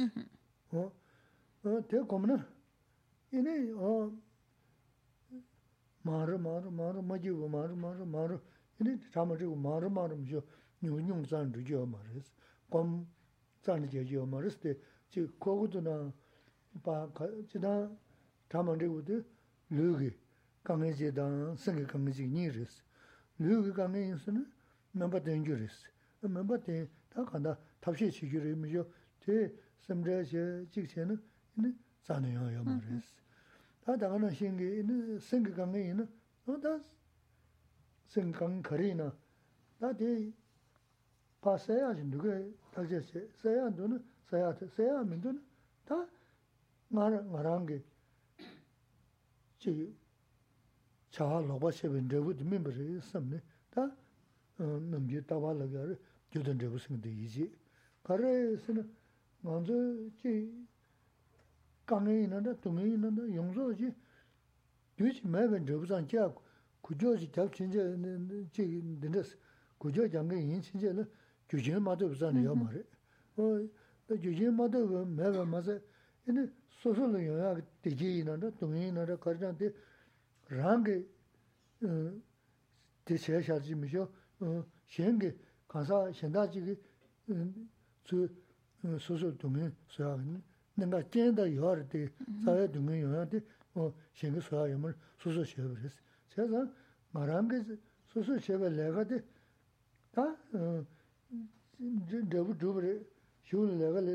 [0.72, 1.74] rī sī.
[1.90, 2.38] Tē kōmna,
[3.32, 3.54] yīnī
[6.08, 8.38] mārū mārū mārū mā jī wā mārū mārū mārū,
[8.78, 10.44] yīnī chā māndrī wā mārū mārū mā jō
[10.82, 12.32] nyūng nyūng zāni rī jō mā rī sī.
[12.72, 12.94] Kōm
[13.66, 14.76] zāni jā yō mā rī sī tē,
[15.10, 16.12] 지 고고도나
[16.82, 17.08] 바
[17.48, 17.90] 지다
[18.48, 19.22] 담은데고도
[19.70, 20.12] 르기
[20.62, 22.82] 강해지다 생기 강해지 니르스
[23.38, 24.46] 르기 강해지는
[24.92, 25.88] 넘버 덴저스
[26.20, 28.86] 넘버 다 간다 탑시 지기를 미죠
[29.20, 29.54] 제
[29.87, 31.15] samzha she chik she na
[31.57, 31.73] ina
[32.07, 33.13] zana yang ya ma res.
[33.85, 36.07] Ta daga na shingi ina sengi kange ina
[36.45, 36.79] no ta
[38.07, 39.11] sengi kange kari na
[39.79, 40.33] ta di
[41.41, 42.41] pa saya shi nuga
[42.71, 43.97] takja she saya ndu na
[44.29, 45.41] saya ta saya mindu na
[45.85, 46.07] ta
[46.89, 47.83] nga rangi
[49.57, 49.93] chi
[51.09, 53.83] chaha lokpa shebe ndrebu di mimba re samne ta
[54.59, 55.99] eh, namgi tawa laga re
[56.31, 57.45] gyudan ndrebu singa di iji.
[58.03, 58.83] Kare sina
[59.42, 61.02] samni, tā nām jī tāwā lagā rī gyūdā ndrēbu sīngi dhī yī jī.
[61.86, 63.50] Kā rā yī sī na, ngā dzō chī kāngi yī nā, tūngi yī nā, yōng
[63.54, 63.88] zō jī,
[64.98, 66.22] dhī chī mē bā ndrēbu sāng chā,
[66.82, 67.82] kujō jī tāp chīnchā,
[68.54, 68.64] chī
[69.00, 69.36] dhindas,
[69.80, 70.90] kujō jāngi yī chīnchā,
[71.48, 72.82] gyū chī mā tō bā sāni yō mā rī.
[74.08, 75.78] 또 주진 모두 그 매가 맞아
[76.26, 79.70] 이제 소소로 영화 되게 있는데 동이 있는데 거기한테
[80.48, 81.06] 랑게
[81.84, 82.12] 어
[83.04, 85.36] 대체하지 미죠 어 현게
[85.68, 86.74] 가서 현다지기
[88.08, 88.41] 그
[89.00, 90.16] 소소 동이 소야
[90.74, 92.08] 내가见到 요할 때
[92.44, 93.40] 사회 동이 영화한테
[93.74, 95.96] 어 현게 소야 염을 소소 시험을 했어
[96.30, 96.70] 제가
[97.12, 97.48] 말한
[98.06, 100.84] 소소 시험을 내가 돼다어
[101.78, 102.82] 이제 저부 저부
[103.48, 104.14] shūni lēgā lē,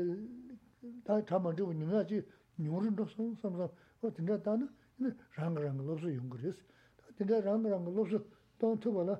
[1.06, 2.20] tā tā mā chūpa nyūngā chī
[2.62, 3.72] nyūng rīndō sōng sāṃ sāṃ,
[4.02, 6.60] wā tindā tā na rāngā rāngā lōpsu yungu rīs.
[7.02, 8.20] Tā tindā rāngā rāngā lōpsu
[8.62, 9.18] tōng tūpa lā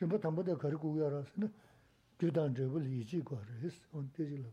[0.00, 1.50] rīmbā tāmbā tā kari kūyā rā sī na
[2.18, 4.50] gyūdān chēpa lī chī kwa rīs, wā tēchī lā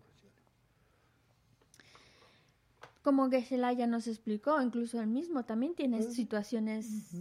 [3.04, 7.14] Como Geshe-la ya nos explicó, incluso él mismo también tiene situaciones...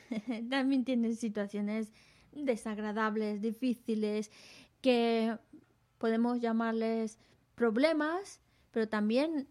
[0.48, 1.92] también tiene situaciones
[2.32, 4.30] desagradables, difíciles,
[4.80, 5.36] que
[5.98, 7.18] podemos llamarles
[7.56, 9.46] problemas, pero también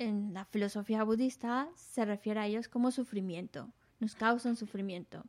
[0.00, 3.70] en la filosofía budista se refiere a ellos como sufrimiento,
[4.00, 5.22] nos causan sufrimiento.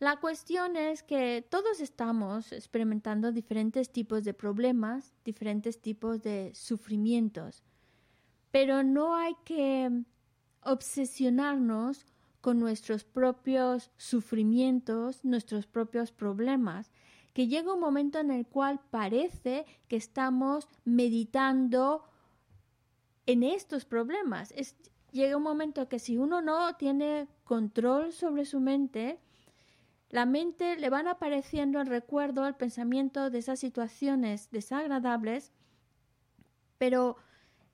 [0.00, 7.62] La cuestión es que todos estamos experimentando diferentes tipos de problemas, diferentes tipos de sufrimientos,
[8.50, 10.04] pero no hay que
[10.62, 12.06] obsesionarnos
[12.40, 16.90] con nuestros propios sufrimientos, nuestros propios problemas,
[17.34, 22.04] que llega un momento en el cual parece que estamos meditando
[23.26, 24.54] en estos problemas.
[25.12, 29.20] llega un momento que si uno no tiene control sobre su mente,
[30.10, 35.52] la mente le van apareciendo el recuerdo, el pensamiento de esas situaciones desagradables,
[36.78, 37.16] pero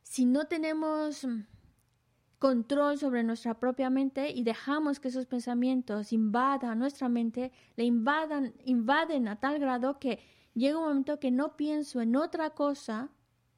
[0.03, 1.26] si no tenemos
[2.39, 8.55] control sobre nuestra propia mente y dejamos que esos pensamientos invadan nuestra mente, le invadan,
[8.64, 10.20] invaden a tal grado que
[10.53, 13.09] llega un momento que no pienso en otra cosa,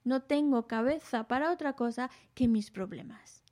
[0.05, 3.43] no tengo cabeza para otra cosa que mis problemas.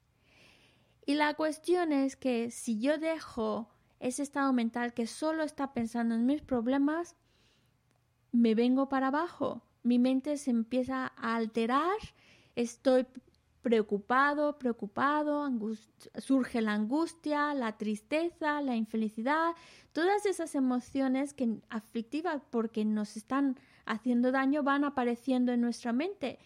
[1.05, 6.15] Y la cuestión es que si yo dejo ese estado mental que solo está pensando
[6.15, 7.17] en mis problemas,
[8.33, 11.97] me vengo para abajo, mi mente se empieza a alterar,
[12.55, 13.07] estoy
[13.67, 15.51] preocupado, preocupado,
[16.19, 19.55] surge la angustia, la tristeza, la infelicidad,
[19.93, 26.39] todas esas emociones que aflictivas porque nos están haciendo daño van apareciendo en nuestra mente.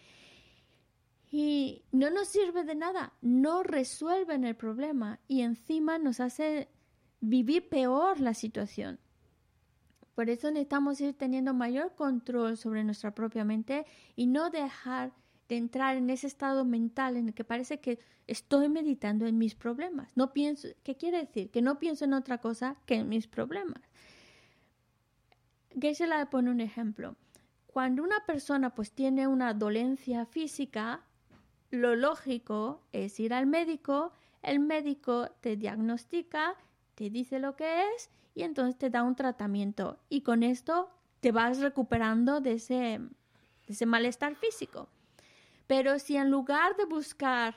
[1.29, 6.69] Y no nos sirve de nada, no resuelven el problema y encima nos hace
[7.21, 8.99] vivir peor la situación.
[10.15, 15.13] Por eso necesitamos ir teniendo mayor control sobre nuestra propia mente y no dejar
[15.47, 19.55] de entrar en ese estado mental en el que parece que estoy meditando en mis
[19.55, 20.11] problemas.
[20.15, 21.49] No pienso, ¿qué quiere decir?
[21.49, 23.81] Que no pienso en otra cosa que en mis problemas.
[25.73, 27.15] la pone un ejemplo.
[27.67, 31.05] Cuando una persona pues tiene una dolencia física,
[31.69, 34.11] lo lógico es ir al médico,
[34.41, 36.55] el médico te diagnostica,
[37.01, 40.87] te dice lo que es y entonces te da un tratamiento y con esto
[41.19, 43.09] te vas recuperando de ese, de
[43.67, 44.87] ese malestar físico.
[45.65, 47.55] Pero si en lugar de buscar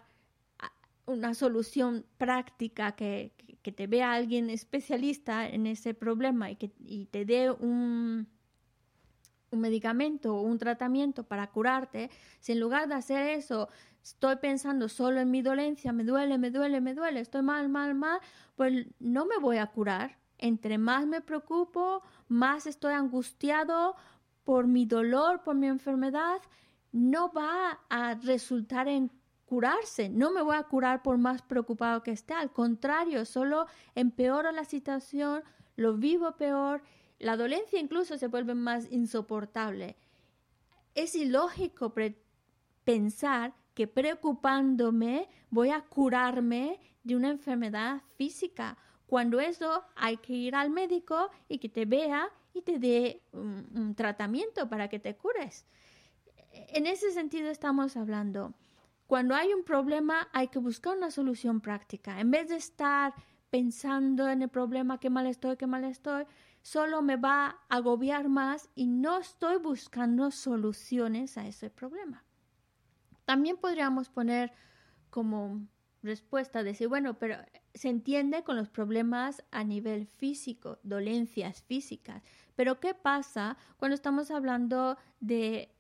[0.61, 0.73] ah,
[1.05, 3.33] una solución práctica que,
[3.63, 6.69] te vea alguien especialista en ese problema y que
[7.11, 8.27] te dé un,
[9.51, 13.69] un medicamento o un tratamiento para curarte, si en lugar de hacer eso
[14.05, 17.95] estoy pensando solo en mi dolencia, me duele, me duele, me duele, estoy mal, mal,
[17.95, 18.21] mal,
[18.55, 20.19] pues no me voy a curar.
[20.37, 23.97] Entre más me preocupo, más estoy angustiado
[24.45, 26.43] por mi dolor, por mi enfermedad,
[26.93, 29.11] no va a resultar en
[29.47, 30.11] curarse.
[30.11, 32.35] No me voy a curar por más preocupado que esté.
[32.35, 35.43] Al contrario, solo empeoro la situación,
[35.77, 36.83] lo vivo peor.
[37.19, 39.97] La dolencia incluso se vuelve más insoportable.
[40.95, 41.95] Es ilógico
[42.85, 48.79] pensar que preocupándome voy a curarme de una enfermedad física.
[49.07, 53.95] Cuando eso hay que ir al médico y que te vea y te dé un
[53.97, 55.67] tratamiento para que te cures
[56.55, 58.55] en ese sentido estamos hablando.
[59.07, 62.21] Cuando hay un problema hay que buscar una solución práctica.
[62.21, 63.15] En vez de estar
[63.51, 66.25] pensando en el problema, qué mal estoy, qué mal estoy,
[66.63, 72.24] solo me va a agobiar más y no estoy buscando soluciones a ese problema.
[73.25, 74.53] También podríamos poner
[75.11, 75.67] como
[76.03, 77.37] respuesta, decir, bueno, pero
[77.73, 82.23] se entiende con los problemas a nivel físico, dolencias físicas,
[82.57, 85.75] pero ¿qué pasa cuando estamos hablando de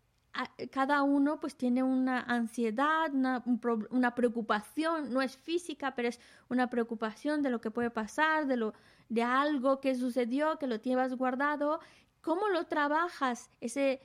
[0.70, 6.18] cada uno pues tiene una ansiedad, una, preocupación, no es física, pero es
[6.48, 8.74] una preocupación de lo que puede pasar, de, lo,
[9.08, 11.78] de algo que sucedió, que lo tienes guardado.
[12.20, 14.00] ¿Cómo lo trabajas ese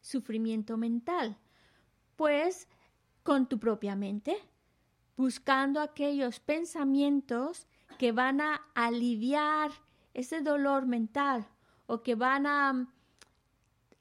[0.00, 1.38] sufrimiento mental?
[2.20, 2.68] Pues
[3.22, 4.36] con tu propia mente,
[5.16, 7.66] buscando aquellos pensamientos
[7.98, 9.70] que van a aliviar
[10.12, 11.48] ese dolor mental
[11.86, 12.86] o que van a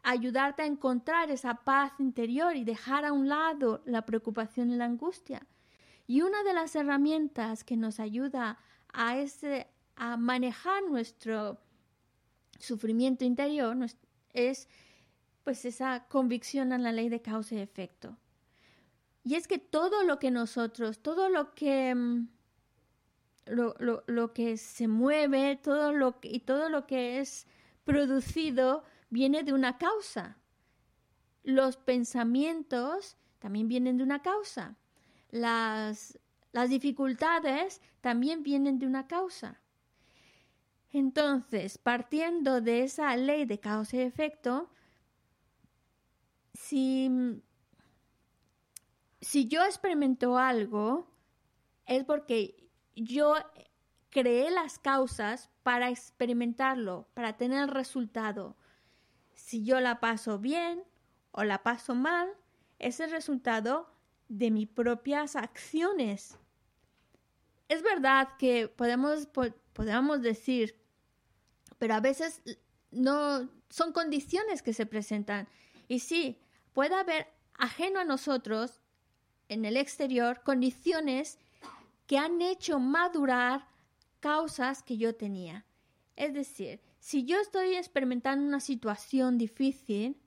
[0.04, 4.84] ayudarte a encontrar esa paz interior y dejar a un lado la preocupación y la
[4.84, 5.48] angustia.
[6.06, 8.58] Y una de las herramientas que nos ayuda
[8.92, 11.58] a, ese, a manejar nuestro
[12.58, 13.78] sufrimiento interior
[14.34, 14.68] es
[15.50, 18.16] pues esa convicción en la ley de causa y efecto.
[19.24, 22.28] Y es que todo lo que nosotros, todo lo que mm,
[23.48, 23.74] lo,
[24.06, 27.48] lo, que se mueve, todo lo y todo lo que es
[27.84, 30.38] producido viene de una causa.
[31.42, 34.76] Los pensamientos también vienen de una causa.
[35.32, 36.20] Las,
[36.52, 39.60] las dificultades también vienen de una causa.
[40.92, 44.70] Entonces, partiendo de esa ley de causa y efecto,
[46.54, 47.10] si,
[49.22, 51.08] si yo experimento algo,
[51.86, 53.36] es porque yo
[54.10, 58.58] creé las causas para experimentarlo, para tener el resultado.
[59.34, 60.84] Si yo la paso bien
[61.32, 62.30] o la paso mal,
[62.80, 63.92] es el resultado
[64.28, 66.38] de mis propias acciones.
[67.68, 69.28] Es verdad que podemos,
[69.74, 70.76] podemos decir,
[71.78, 72.42] pero a veces
[72.92, 75.48] no son condiciones que se presentan.
[75.90, 76.40] Y sí,
[76.72, 77.28] puede haber
[77.58, 78.80] ajeno a nosotros,
[79.50, 81.40] en el exterior, condiciones
[82.08, 83.68] que han hecho madurar
[84.20, 85.66] causas que yo tenía.
[86.16, 90.18] Es decir, si yo estoy experimentando una situación difícil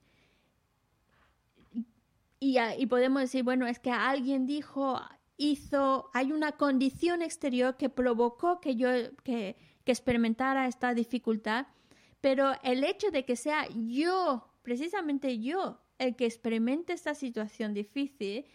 [2.41, 5.01] y, y, podemos decir, bueno, es que alguien dijo,
[5.37, 8.89] hizo, hay una condición exterior que provocó que yo
[9.23, 11.67] que, que experimentara esta dificultad,
[12.21, 18.47] pero el hecho de que sea yo, precisamente yo, el que experimente esta situación difícil,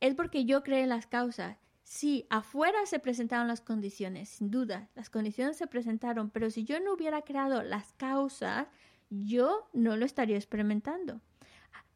[0.00, 1.56] es porque yo creo en las causas.
[1.82, 6.78] Sí, afuera se presentaron las condiciones, sin duda, las condiciones se presentaron, pero si yo
[6.80, 8.68] no hubiera creado las causas,
[9.10, 11.20] yo no lo estaría experimentando.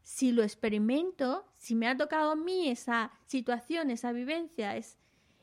[0.03, 4.99] Si lo experimento, si me ha tocado a mí esa situación, esa vivencia, es,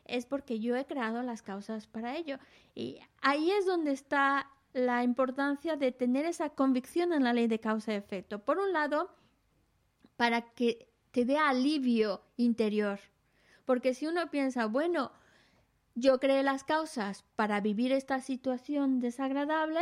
[0.06, 2.38] es porque yo he creado las causas para ello.
[2.76, 7.60] Y ahí es donde está la importancia de tener esa convicción en la ley de
[7.60, 8.40] causa y efecto.
[8.40, 9.14] Por un lado,
[10.16, 13.00] para que te dé alivio interior.
[13.66, 15.12] Porque si uno piensa, bueno,
[15.96, 19.82] yo creé las causas para vivir esta situación desagradable,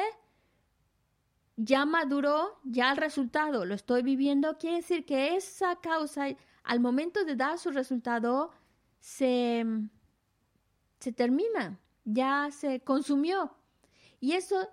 [1.56, 6.28] ya maduró, ya el resultado lo estoy viviendo, quiere decir que esa causa,
[6.64, 8.52] al momento de dar su resultado,
[9.00, 9.66] se,
[11.00, 13.59] se termina, ya se consumió.
[14.20, 14.68] Y eso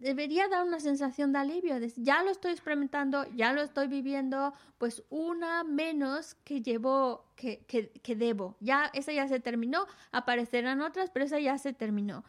[0.00, 1.78] debería dar una sensación de alivio.
[1.96, 7.90] ya lo estoy experimentando, ya lo estoy viviendo, pues una menos que llevo, que, que,
[7.90, 8.56] que debo.
[8.60, 12.24] Ya, esa ya se terminó, aparecerán otras, pero esa ya se terminó.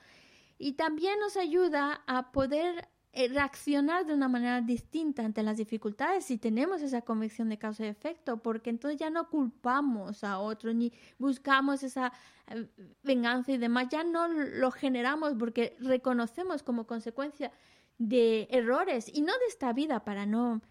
[0.58, 6.38] Y también nos ayuda a poder reaccionar de una manera distinta ante las dificultades si
[6.38, 10.94] tenemos esa convicción de causa y efecto, porque entonces ya no culpamos a otros ni
[11.20, 12.14] buscamos esa
[12.48, 12.68] eh,
[13.04, 17.52] venganza y demás, ya no lo generamos porque reconocemos como consecuencia
[17.98, 20.62] de errores y no de esta vida para no,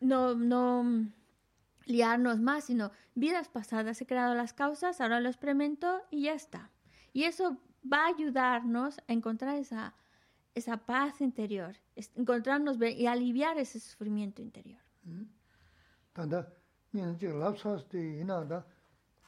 [0.00, 1.10] no, no
[1.86, 6.70] liarnos más, sino vidas pasadas he creado las causas, ahora lo experimento y ya está.
[7.12, 7.56] Y eso
[7.90, 9.94] va a ayudarnos a encontrar esa
[10.58, 11.74] esa paz interior,
[12.16, 14.80] encontrarnos y aliviar ese sufrimiento interior.
[15.06, 15.26] Mm-hmm.
[16.12, 16.52] Tanda,
[16.92, 18.64] nina chik lapsas di ina da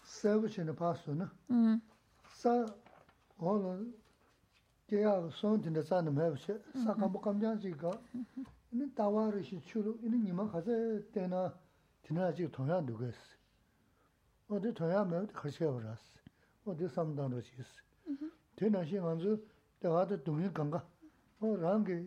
[0.03, 1.81] sebu chini pasu na, mm.
[2.35, 2.67] sa
[3.39, 3.79] hola
[4.89, 8.45] jaya son tinda sa nam hebu che, sa kambu kamjan chik ka, mm-hmm.
[8.73, 10.75] ina tawa rishi chulu, ina nima khaza
[11.13, 11.53] tena
[12.03, 13.17] tina chik tongyan dugas.
[14.49, 16.03] Odi tongyan mebu khashkaya waras,
[16.67, 17.71] odi samdan roshis.
[18.11, 18.29] Mm-hmm.
[18.57, 19.39] Tena shi nganzu,
[19.81, 20.83] dawa da dungi ganga,
[21.40, 22.06] 어 랑게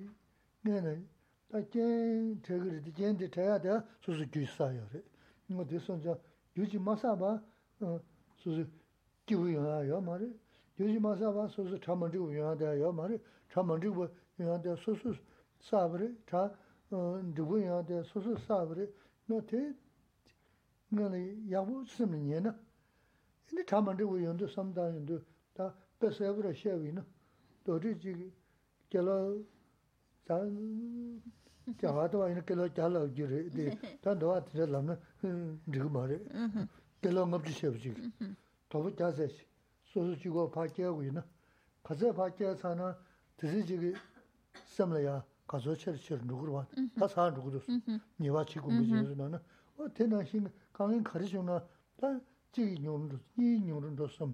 [0.62, 1.02] 네네
[1.50, 4.86] 다케 저거를 디젠데 타야다 소소 주사요.
[5.48, 6.18] 이거 됐어 저
[6.56, 7.42] 유지 마사바
[7.80, 8.00] 어
[8.36, 8.64] 소소
[9.26, 10.38] 기부요요 말이
[10.78, 13.18] 유지 마사바 소소 참먼지 우야다요 말이
[13.50, 15.14] 참먼지 우야다 소소
[15.60, 16.54] 사브리 자
[16.90, 18.86] 누구야다 소소 사브리
[19.26, 19.74] 너테
[20.90, 22.54] 너네 야부 쓰면이나
[23.46, 25.20] 근데 참먼지 우연도 삼다인도
[25.54, 27.04] 다 뺏어버려 쉐위나
[27.64, 28.32] 도리지
[28.93, 29.41] kelo
[30.27, 31.21] chan
[31.79, 33.63] chahatwa ina kelo chala ujiri di
[34.01, 34.95] tan dawa tira lamna
[35.65, 36.17] dhiga maari
[37.01, 38.13] kelo ngabdi shebu chigi
[38.69, 39.25] tobu chase
[39.83, 41.23] sosu chigo pakiya gu ina
[41.83, 42.95] kaza pakiya sana
[43.37, 43.91] tisi chigi
[44.75, 46.67] samla ya kazo chir chir nukurwa
[46.99, 47.65] ta saa nukurus
[48.19, 49.41] niwa chigo miji yuzu nana
[49.77, 51.57] wa tena xinga kangin kari chungna
[51.97, 52.21] ta
[52.51, 54.33] chigi nyurundu, nyi nyurundu sam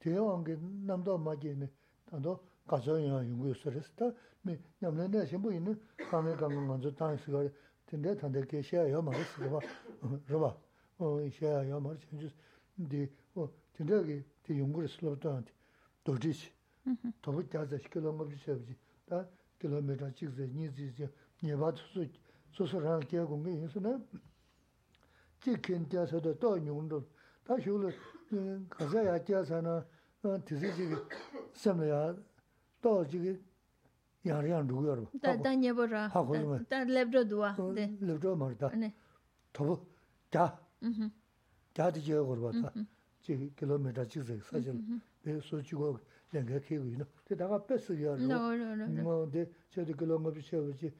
[0.00, 1.68] dewa ange namdo magi ina
[2.10, 4.11] tando 가서 야 연구 서스다
[4.43, 5.79] 네 냠내내 신부 있는
[6.09, 7.49] 강에 강은 먼저 땅에서
[7.85, 9.59] 근데 단대 계셔야 말했어 봐
[10.27, 10.57] 그봐
[10.97, 12.07] 어 이셔야 말했어
[12.75, 15.43] 근데 어 근데 그 연구를 슬로도
[16.03, 16.51] 도지시
[17.21, 18.75] 더 자자 시켜도 뭐 비셔지
[19.07, 19.25] 다
[19.59, 21.07] 킬로미터 찍지 니지지
[21.41, 22.07] 네바도 수
[22.51, 23.99] 소소랑 계고 게 있으나
[25.39, 27.05] 지킨 데서도 또 용도
[27.43, 27.93] 다 쇼를
[28.69, 29.85] 가자야 자사나
[30.23, 30.95] 어 드시지
[31.53, 32.15] 섬야
[32.81, 33.39] 또 지금
[34.25, 35.09] 양양 누구여 봐.
[35.21, 36.09] 다 다녀 보라.
[36.09, 37.55] 다 랩도 두아.
[37.73, 37.95] 네.
[38.01, 38.69] 랩도 말다.
[38.75, 38.93] 네.
[39.51, 39.85] 더
[40.29, 40.59] 자.
[40.83, 41.11] 음.
[41.73, 42.73] 자디 지어 걸 봤다.
[43.21, 44.79] 지 킬로미터 지세 사실.
[45.23, 45.99] 내 소치고
[46.31, 47.05] 내가 키고 있는.
[47.25, 48.17] 대다가 뺐어요.
[48.17, 49.03] 노노노.
[49.03, 50.93] 뭐데 저도 킬로미터 세우지.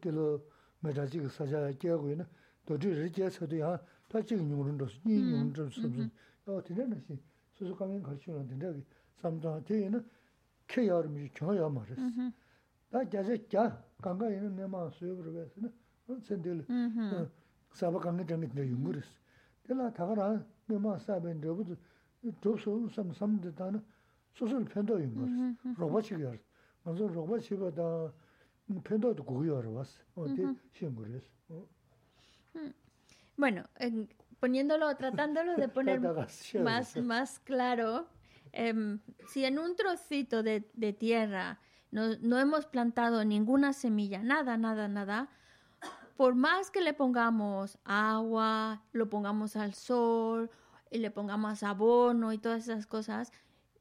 [0.00, 2.26] 킬로미터 지금 사자 끼고 있는.
[2.66, 3.80] 또 뒤에 제서도 야.
[4.08, 6.10] 다 지금 용으로 니 용으로 좀
[6.46, 7.16] 어, 되는 것이
[7.60, 8.80] susu kāngi kārchū nā tindā kī
[9.20, 10.00] samdhā tī yinā
[10.71, 12.27] kē yā rī mī chō yā mā rī sī.
[12.91, 13.65] Tā jā jā jā
[14.05, 15.71] kāngā yā nē mā sū yā rī bē sī nā,
[16.27, 16.65] sēn tē lī
[17.79, 19.17] sāba kāngā chāngā tē yungu rī sī.
[19.67, 20.29] Tē lā tā kā rā
[20.69, 21.77] nē mā sā bē ndrē bū tū,
[22.43, 23.81] dhūp sū sām sām tā nā
[24.37, 26.41] sū rī pēntō yungu rī sī, rōba chī yā rī.
[26.85, 27.89] Mā sū rōba chī bā tā
[28.89, 30.01] pēntō tū gu yā rī bā sī,
[30.37, 31.31] tē shī yungu rī sī.
[32.55, 32.71] Hmm.
[33.37, 33.63] Bueno,
[34.39, 35.99] poniéndolo, tratándolo de poner
[36.63, 38.07] más, más claro,
[38.55, 40.61] em, si en un trocito de,
[40.97, 41.59] tierra
[41.91, 45.29] no, no hemos plantado ninguna semilla, nada, nada, nada,
[46.17, 50.49] por más que le pongamos agua, lo pongamos al sol
[50.89, 53.31] y le pongamos abono y todas esas cosas,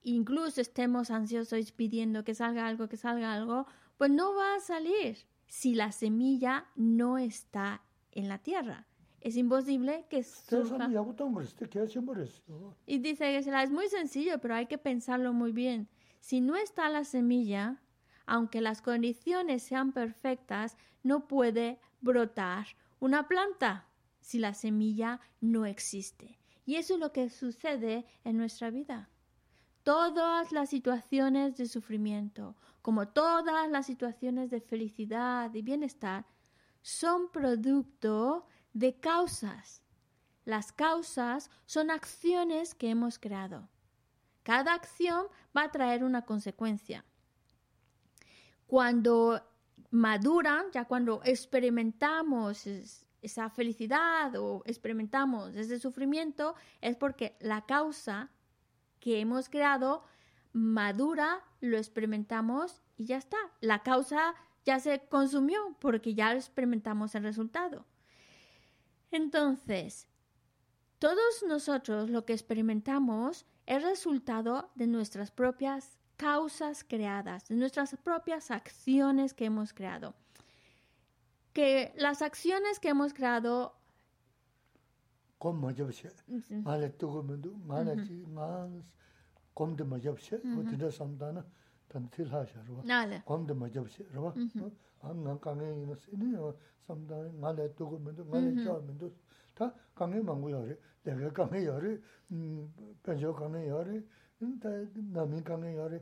[0.03, 3.67] incluso estemos ansiosos pidiendo que salga algo, que salga algo,
[3.97, 8.87] pues no va a salir si la semilla no está en la tierra.
[9.25, 10.87] Es imposible que Tā surja.
[10.87, 10.93] sī.
[12.87, 15.89] Y dice que es muy sencillo, pero hay que pensarlo muy bien.
[16.21, 17.81] Si no está la semilla,
[18.27, 22.67] aunque las condiciones sean perfectas, no puede brotar
[23.01, 23.89] una planta
[24.21, 26.39] si la semilla no existe.
[26.67, 29.09] Y eso es lo que sucede en nuestra vida.
[29.85, 36.27] Todas las situaciones de sufrimiento, como todas las situaciones de felicidad y bienestar,
[36.83, 39.83] son producto de causas.
[40.45, 43.69] Las causas son acciones que hemos creado.
[44.43, 47.05] Cada acción va a traer una consecuencia.
[48.67, 49.43] Cuando
[49.91, 58.31] maduran, ya cuando experimentamos es- esa felicidad o experimentamos ese sufrimiento, es porque la causa
[59.01, 60.05] que hemos creado
[60.53, 63.39] madura, lo experimentamos y ya está.
[63.61, 67.87] La causa ya se consumió porque ya experimentamos el resultado.
[69.15, 70.09] Entonces,
[70.99, 78.51] todos nosotros lo que experimentamos es resultado de nuestras propias causas creadas, de nuestras propias
[78.51, 80.17] acciones que hemos creado.
[81.53, 83.77] Que las acciones que hemos creado,
[95.04, 95.20] 저 보셔.
[95.20, 96.40] 말에 뜨고 면도 말에 마 곰도 먼저 보셔.
[96.40, 96.40] 어디다 삼다나 단틸 하셔로.
[96.40, 96.50] nada, 곰도 먼저 보셔.
[96.50, 96.60] 봐.
[96.60, 99.12] 안 강에 있는 쓰니 삼다 말에 뜨고 면도 말에 저 면도
[99.56, 100.78] 다 강에 망고요래.
[101.04, 101.98] 내가 강에 요래.
[102.32, 104.02] 음 변조 강에 요래.
[104.38, 106.02] 근데 남이 강에 요래.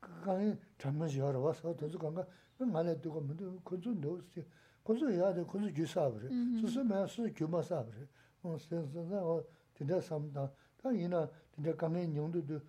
[0.00, 2.26] 강에 잠만 요래 와서 도서 강가
[2.58, 4.46] 말에 뜨고 면도 그저 넣었지.
[4.84, 5.44] 그저 해야 돼.
[5.44, 6.28] 그저 주사버려.
[6.60, 8.06] 수수면 수 규마사버려.
[8.42, 9.42] 어 센스나 어
[9.74, 12.60] 진짜 삼다 다 이나 진짜 강에 용도도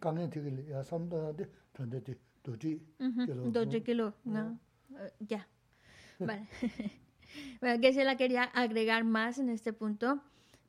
[0.00, 4.38] 강에 되게 야 삼다한테 단대지 도지 Ujú, Doce kilos, no.
[4.38, 4.58] Eh,
[5.19, 5.47] Ya.
[6.19, 6.47] Vale.
[7.61, 10.21] bueno, que se la quería agregar más en este punto,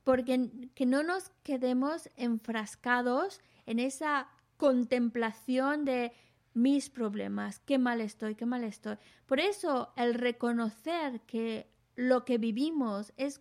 [0.05, 6.13] porque que no nos quedemos enfrascados en esa contemplación de
[6.53, 8.97] mis problemas, qué mal estoy, qué mal estoy.
[9.27, 13.41] Por eso el reconocer que lo que vivimos es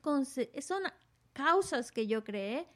[0.62, 0.84] son
[1.34, 2.68] causas que yo creé,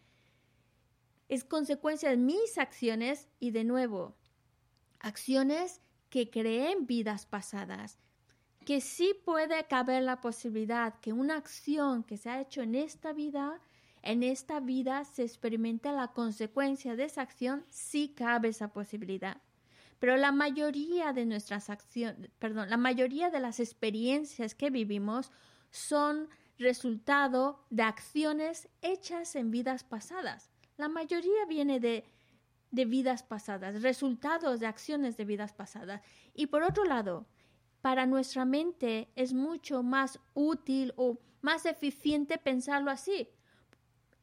[1.30, 4.16] es consecuencia de mis acciones y de nuevo,
[5.00, 7.98] acciones que creé en vidas pasadas,
[8.66, 13.14] que sí puede caber la posibilidad que una acción que se ha hecho en esta
[13.14, 13.60] vida,
[14.02, 19.42] en esta vida se experimente la consecuencia de esa acción, sí cabe esa posibilidad.
[20.00, 25.32] Pero la mayoría de nuestras acciones, perdón, la mayoría de las experiencias que vivimos
[25.72, 26.28] son
[26.60, 30.52] resultado de acciones hechas en vidas pasadas.
[30.78, 32.04] La mayoría viene de
[32.74, 36.02] de vidas pasadas, resultados de acciones de vidas pasadas.
[36.34, 37.28] Y por otro lado,
[37.84, 43.28] para nuestra mente es mucho más útil o más eficiente pensarlo así.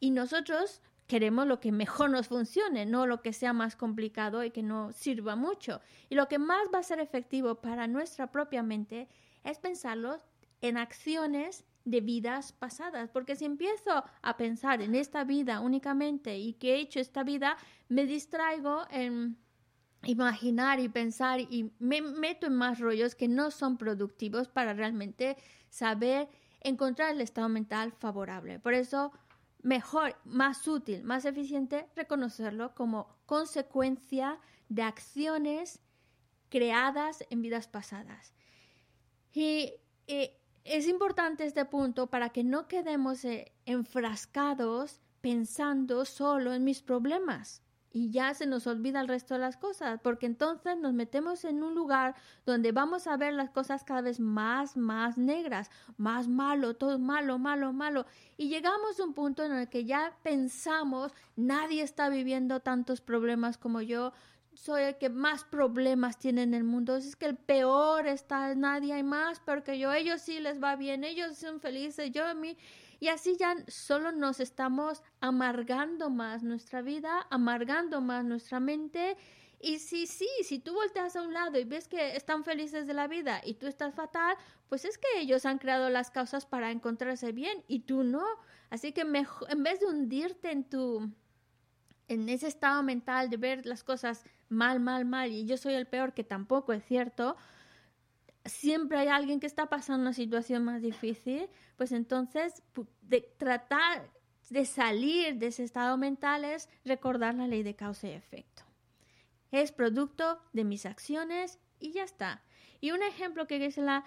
[0.01, 4.51] Y nosotros queremos lo que mejor nos funcione, no lo que sea más complicado y
[4.51, 5.83] que no sirva mucho.
[6.09, 9.09] Y lo que más va a ser efectivo para nuestra propia mente
[9.45, 10.17] es pensarlo
[10.63, 16.55] en acciones de vidas pasadas, porque si empiezo a pensar en esta vida únicamente y
[16.55, 17.59] que he hecho esta vida,
[17.91, 19.37] me distraigo en
[20.05, 25.37] imaginar y pensar y me meto en más rollos que no son productivos para realmente
[25.69, 26.29] saber
[26.61, 28.59] encontrar el estado mental favorable.
[28.59, 29.13] Por eso,
[29.63, 34.39] mejor, más útil, más eficiente reconocerlo como consecuencia
[34.69, 35.81] de acciones
[36.49, 38.35] creadas en vidas pasadas.
[39.33, 39.75] Y,
[40.07, 40.31] y
[40.65, 47.63] es importante este punto para que no quedemos eh, enfrascados pensando solo en mis problemas.
[47.93, 51.63] Y ya se nos olvida el resto de las cosas, porque entonces nos metemos en
[51.63, 52.15] un lugar
[52.47, 57.39] donde vamos a ver las cosas cada vez más, más negras, más malo, todo malo,
[57.39, 62.61] malo, malo, y llegamos a un punto en el que ya pensamos, nadie está viviendo
[62.61, 64.13] tantos problemas como yo,
[64.55, 68.93] soy el que más problemas tiene en el mundo, es que el peor está, nadie
[68.93, 72.35] hay más peor que yo, ellos sí les va bien, ellos son felices, yo a
[72.35, 72.57] mí,
[73.01, 79.17] y así ya solo nos estamos amargando más nuestra vida, amargando más nuestra mente.
[79.59, 82.95] Y si sí, si tú volteas a un lado y ves que están felices de
[82.95, 84.37] la vida y tú estás fatal,
[84.69, 88.25] pues es que ellos han creado las causas para encontrarse bien y tú no.
[88.69, 91.11] Así que mejor, en vez de hundirte en tu
[92.09, 95.87] en ese estado mental de ver las cosas mal, mal, mal y yo soy el
[95.87, 97.37] peor, que tampoco es cierto,
[98.45, 102.63] siempre hay alguien que está pasando una situación más difícil, pues entonces
[103.37, 104.11] tratar
[104.49, 108.65] de salir de ese estado mental es recordar la ley de causa y efecto.
[109.53, 112.43] Es producto de mis acciones y ya está.
[112.81, 114.05] Y un ejemplo que Gisela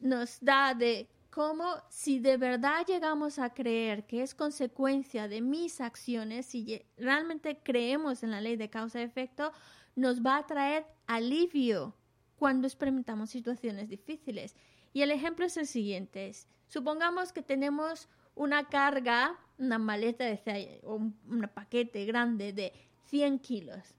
[0.00, 5.80] nos da de cómo si de verdad llegamos a creer que es consecuencia de mis
[5.80, 9.52] acciones, si realmente creemos en la ley de causa y efecto,
[9.94, 11.94] nos va a traer alivio
[12.38, 14.54] cuando experimentamos situaciones difíciles.
[14.92, 16.32] Y el ejemplo es el siguiente.
[16.68, 22.72] supongamos que tenemos una carga, una maleta de o un, paquete grande de
[23.06, 23.94] 100 kilos.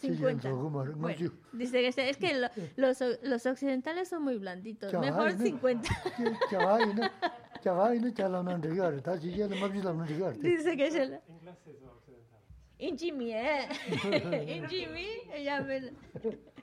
[0.00, 0.48] 50.
[1.52, 4.92] dice que es que los, los, occidentales son muy blanditos.
[4.92, 5.88] Mejor 50.
[10.40, 11.20] dice que es el...
[12.78, 13.32] Inchimi,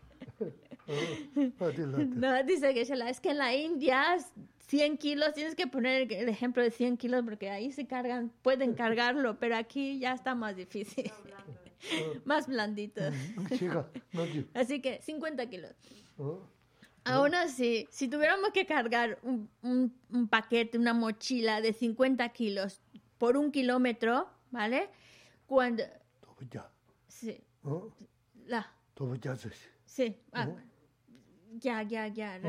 [2.15, 4.17] no, dice que es que en la India
[4.67, 8.73] 100 kilos, tienes que poner el ejemplo de 100 kilos porque ahí se cargan, pueden
[8.73, 11.11] cargarlo, pero aquí ya está más difícil.
[12.25, 13.01] más blandito.
[14.53, 15.71] así que 50 kilos.
[17.03, 22.79] Aún así, si tuviéramos que cargar un, un, paquete, una mochila de 50 kilos
[23.17, 24.89] por un kilómetro, ¿vale?
[25.47, 25.83] Cuando...
[27.07, 27.43] Sí.
[28.45, 28.71] La.
[29.91, 30.15] Sí.
[30.31, 30.47] Ah,
[31.59, 32.39] ya, ya, ya.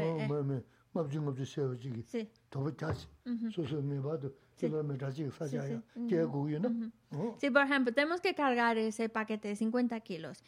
[7.38, 10.45] Sí, por ejemplo, tenemos que cargar ese paquete de 50 kilos.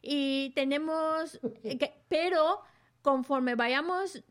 [0.00, 1.78] Y tenemos, eh,
[2.08, 2.62] pero
[3.02, 4.24] conforme vayamos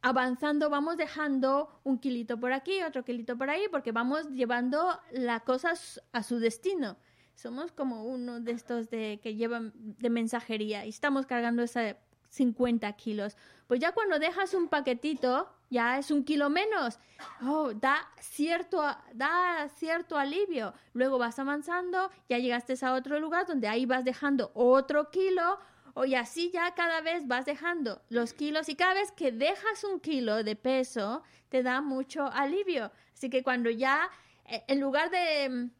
[0.00, 5.42] avanzando, vamos dejando un kilito por aquí, otro kilito por ahí, porque vamos llevando las
[5.42, 6.96] cosas a su destino.
[7.34, 11.96] Somos como uno de estos de que llevan de mensajería y estamos cargando esa
[12.34, 13.36] 50 kilos.
[13.66, 16.98] Pues ya cuando dejas un paquetito, ya es un kilo menos.
[17.42, 18.82] Oh, da cierto,
[19.14, 20.74] da cierto alivio.
[20.92, 25.58] Luego vas avanzando, ya llegaste a otro lugar donde ahí vas dejando otro kilo.
[25.94, 29.84] O y así ya cada vez vas dejando los kilos y cada vez que dejas
[29.84, 32.90] un kilo de peso te da mucho alivio.
[33.12, 34.10] Así que cuando ya,
[34.46, 35.70] eh, en lugar de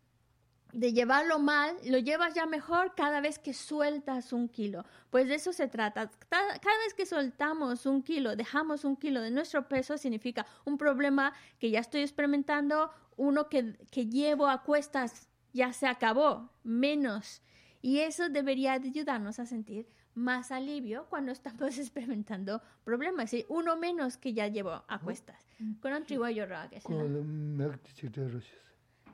[0.75, 4.85] de llevarlo mal, lo llevas ya mejor cada vez que sueltas un kilo.
[5.11, 6.11] Pues de eso se trata.
[6.29, 11.33] Cada, vez que soltamos un kilo, dejamos un kilo de nuestro peso, significa un problema
[11.59, 17.41] que ya estoy experimentando, uno que, que llevo a cuestas ya se acabó, menos.
[17.81, 23.31] Y eso debería ayudarnos a sentir más alivio cuando estamos experimentando problemas.
[23.31, 23.45] ¿sí?
[23.49, 25.47] Uno menos que ya llevo a cuestas.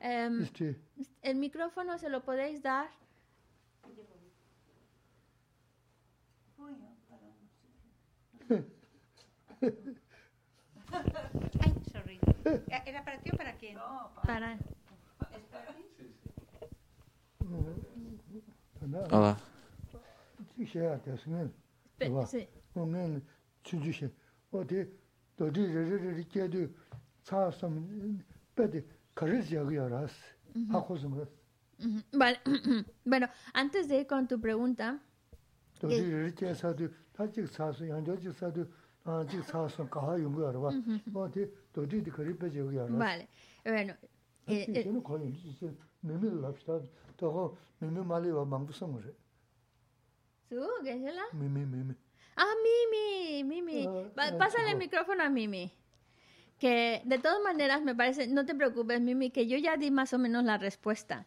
[0.03, 0.47] Um,
[1.21, 2.89] el micrófono se lo podéis dar.
[11.61, 12.19] Ay, sorry.
[12.85, 13.75] ¿Era para ti o para quién?
[13.75, 14.53] No, para.
[14.55, 15.83] ¿Es para ti?
[21.99, 22.47] Sí, sí.
[28.01, 28.57] Hola.
[28.57, 29.00] Sí.
[32.13, 32.39] Vale.
[33.05, 34.99] Bueno, antes de ir con tu pregunta.
[35.89, 35.97] Que...
[42.97, 43.27] Vale,
[43.65, 43.93] bueno.
[44.47, 44.85] Eh, ¿Qué es?
[51.31, 51.95] Ah, Mimi, Mimi.
[52.35, 53.87] Ah, Mimi, Mimi.
[54.37, 55.71] Pásale el micrófono a Mimi
[56.61, 60.13] que de todas maneras me parece, no te preocupes, Mimi, que yo ya di más
[60.13, 61.25] o menos la respuesta.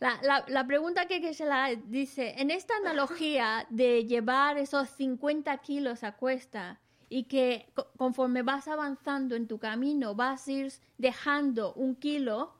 [0.00, 6.02] La, la, pregunta que, se la dice, en esta analogía de llevar esos 50 kilos
[6.02, 6.80] a cuesta
[7.10, 12.54] y que conforme vas avanzando en tu camino vas a ir dejando un kilo,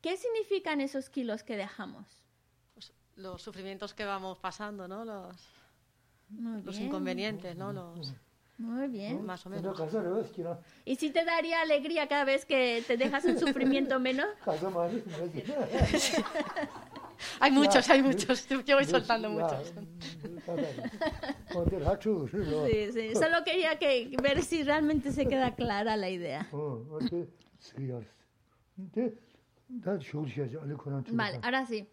[0.00, 2.06] ¿Qué significan esos kilos que dejamos?
[2.74, 5.04] Pues, los sufrimientos que vamos pasando, ¿no?
[5.04, 5.36] Los,
[6.64, 7.72] los inconvenientes, ¿no?
[7.72, 8.14] Los,
[8.58, 9.24] muy bien.
[9.24, 9.64] Más o menos.
[10.84, 14.26] ¿Y si te daría alegría cada vez que te dejas un sufrimiento menos?
[17.40, 18.48] hay muchos, hay muchos.
[18.66, 19.72] Yo voy soltando muchos.
[22.66, 23.14] sí, sí.
[23.14, 26.48] Solo quería que, ver si realmente se queda clara la idea.
[31.12, 31.88] vale, ahora sí.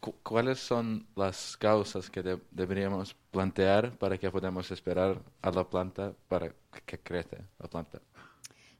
[0.00, 5.64] cu ¿cuáles son las causas que de deberíamos plantear para que podamos esperar a la
[5.68, 6.52] planta para
[6.86, 8.00] que crezca la planta?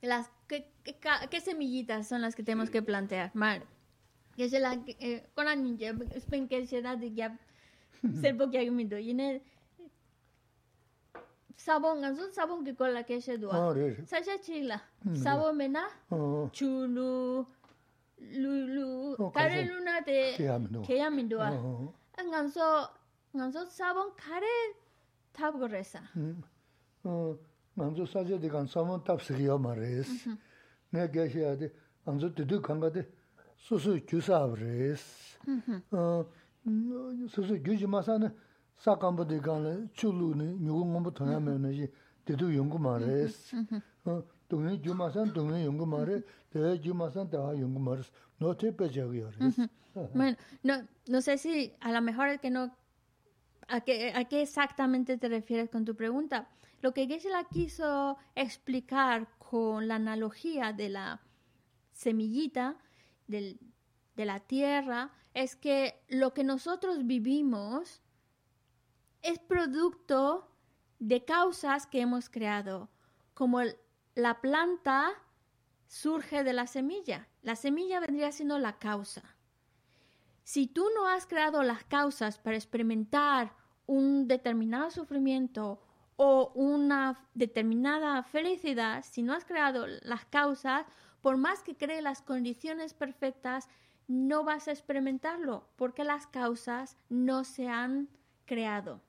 [0.01, 0.97] Las, ¿qué, qué,
[1.31, 3.31] qué semillitas son las que tenemos que plantear?
[3.35, 3.63] Mar,
[4.37, 7.39] que se la eh, con la niña, es que se da de ya
[8.21, 9.43] ser porque hay y en
[11.57, 13.75] sabon ganzo sabon que con la que se dua.
[14.07, 14.83] Sasha chila.
[15.15, 15.85] Sabon mena.
[16.53, 17.47] Chulu.
[18.20, 20.82] lulu, Oh, kare 그래서 luna de 계야민도.
[20.84, 21.50] que ya mindua.
[21.52, 21.94] 어.
[22.32, 22.90] ganso,
[23.34, 24.76] ganso sabón kare
[25.34, 26.02] tabgoresa.
[26.16, 26.42] 음.
[27.04, 27.38] 어,
[27.76, 30.30] 먼저 사제디 간 사면 답스기야 말레스.
[30.92, 31.72] 내 계셔야데
[32.06, 33.10] 먼저 드드 간가데
[33.58, 35.40] 수수 주사브레스.
[35.92, 36.26] 어,
[36.68, 38.30] 음, 수수 주지 마사네
[38.78, 41.88] 사감보디 간에 줄루니 누군가부 통하면은
[42.26, 43.56] 드드 연구 말레스.
[44.06, 48.12] 어, 동네 주마산 동네 연구 말에 대 주마산 다 연구 말레스.
[48.40, 49.32] 노트 빼자고요.
[50.14, 52.72] Bueno, no, no sé si a lo mejor es que no...
[53.68, 56.50] ¿A qué, ¿A qué exactamente te refieres con tu pregunta?
[56.82, 61.22] Lo que Geshe-la quiso explicar con la analogía de la
[61.94, 62.76] semillita
[63.28, 63.58] del-
[64.16, 68.02] de la tierra es que lo que nosotros vivimos
[69.22, 70.50] es producto
[71.00, 72.90] de causas que hemos creado,
[73.34, 73.78] como el-
[74.19, 75.13] la planta
[75.87, 77.29] surge de la semilla.
[77.43, 79.23] La semilla vendría siendo la causa.
[80.43, 83.53] Si tú no has creado las causas para experimentar
[83.87, 85.81] un determinado sufrimiento
[86.17, 90.85] o una determinada felicidad, si no has creado las causas,
[91.23, 93.69] por más que crees las condiciones perfectas,
[94.09, 98.09] no vas a experimentarlo porque las causas no se han
[98.47, 99.01] creado.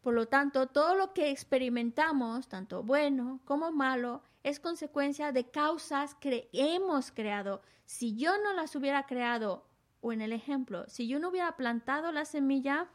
[0.00, 6.14] Por lo tanto, todo lo que experimentamos, tanto bueno como malo, es consecuencia de causas
[6.14, 7.62] que hemos creado.
[7.84, 9.66] Si yo no las hubiera creado,
[10.00, 12.88] o en el ejemplo, si yo no hubiera plantado la semilla,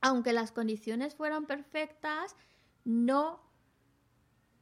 [0.00, 2.36] aunque las condiciones fueran perfectas,
[2.84, 3.40] no,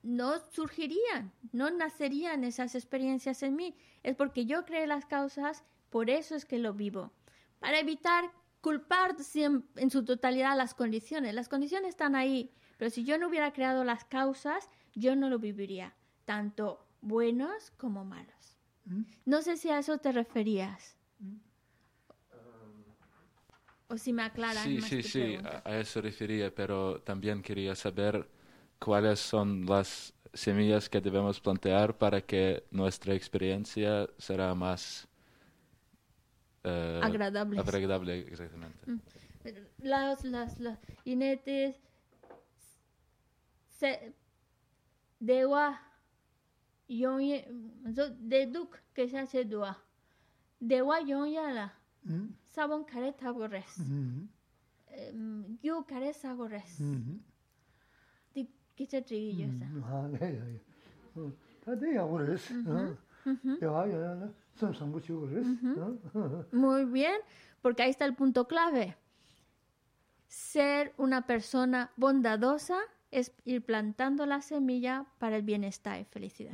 [0.03, 3.77] no surgirían, no nacerían esas experiencias en mí.
[4.03, 7.13] Es porque yo creé las causas, por eso es que lo vivo.
[7.61, 8.33] Para evitar
[8.63, 9.17] culpar
[9.77, 11.35] en su totalidad las condiciones.
[11.35, 15.39] Las condiciones están ahí, pero si yo no hubiera creado las causas, yo no lo
[15.39, 15.95] viviría,
[16.25, 18.59] tanto buenos como malos.
[19.27, 20.97] No sé si a eso te referías.
[23.89, 25.63] O si me aclaras Sí, más sí, sí, pregunta.
[25.65, 28.29] a eso refería, pero también quería saber
[28.79, 35.09] cuáles son las semillas que debemos plantear para que nuestra experiencia será más
[36.65, 37.61] eh, agradable.
[37.61, 38.91] Agradable, exactamente.
[38.91, 39.01] Mm.
[39.83, 41.77] Los, los, los jinetes
[43.69, 44.15] se
[45.19, 45.81] deba
[46.89, 47.49] yonye
[47.95, 49.77] zo deduk que se hace dua.
[50.61, 51.73] Dewa yonyala
[52.05, 52.29] mm.
[52.47, 54.29] sabon careta gorres mm-hmm.
[54.87, 55.59] em, mm-hmm.
[55.63, 56.79] yo careza gorres
[58.35, 59.67] di kicha triguillo esa
[61.65, 62.49] ta de ya gorres
[63.61, 64.29] ya ya ya.
[66.53, 67.21] Muy bien,
[67.61, 68.97] porque ahí está el punto clave.
[70.29, 72.79] Ser una persona bondadosa
[73.11, 76.53] es ir plantando la semilla para el bienestar y felicidad.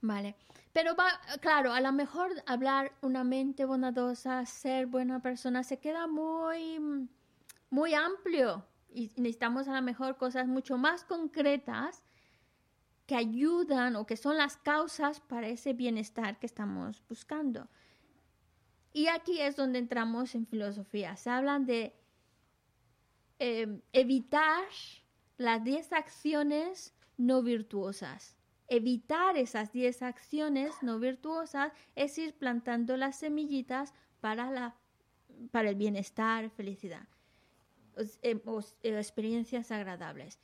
[0.00, 0.36] Vale,
[0.72, 1.06] pero va,
[1.40, 7.08] claro, a lo mejor hablar una mente bondadosa, ser buena persona, se queda muy,
[7.70, 12.02] muy amplio y necesitamos a lo mejor cosas mucho más concretas
[13.06, 17.68] que ayudan o que son las causas para ese bienestar que estamos buscando.
[18.92, 21.16] Y aquí es donde entramos en filosofía.
[21.16, 21.94] Se hablan de
[23.38, 24.64] eh, evitar
[25.36, 28.36] las 10 acciones no virtuosas.
[28.68, 34.74] Evitar esas 10 acciones no virtuosas es ir plantando las semillitas para, la,
[35.50, 37.08] para el bienestar, felicidad,
[37.96, 38.40] os- eh,
[38.82, 40.38] eh, experiencias agradables.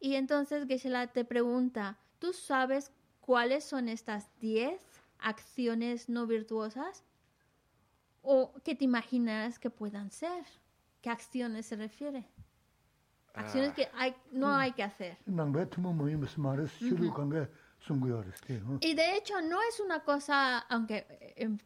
[0.00, 2.90] Y entonces Geshe-la te pregunta, ¿tú sabes
[3.20, 4.82] cuáles son estas 10
[5.18, 7.04] acciones no virtuosas?
[8.22, 10.44] ¿O qué te imaginas que puedan ser?
[11.02, 12.26] ¿Qué acciones se refiere?
[13.34, 13.74] Acciones Ah.
[13.74, 15.16] que hay, no hay que hacer.
[18.80, 21.60] Y de hecho no es una cosa, aunque en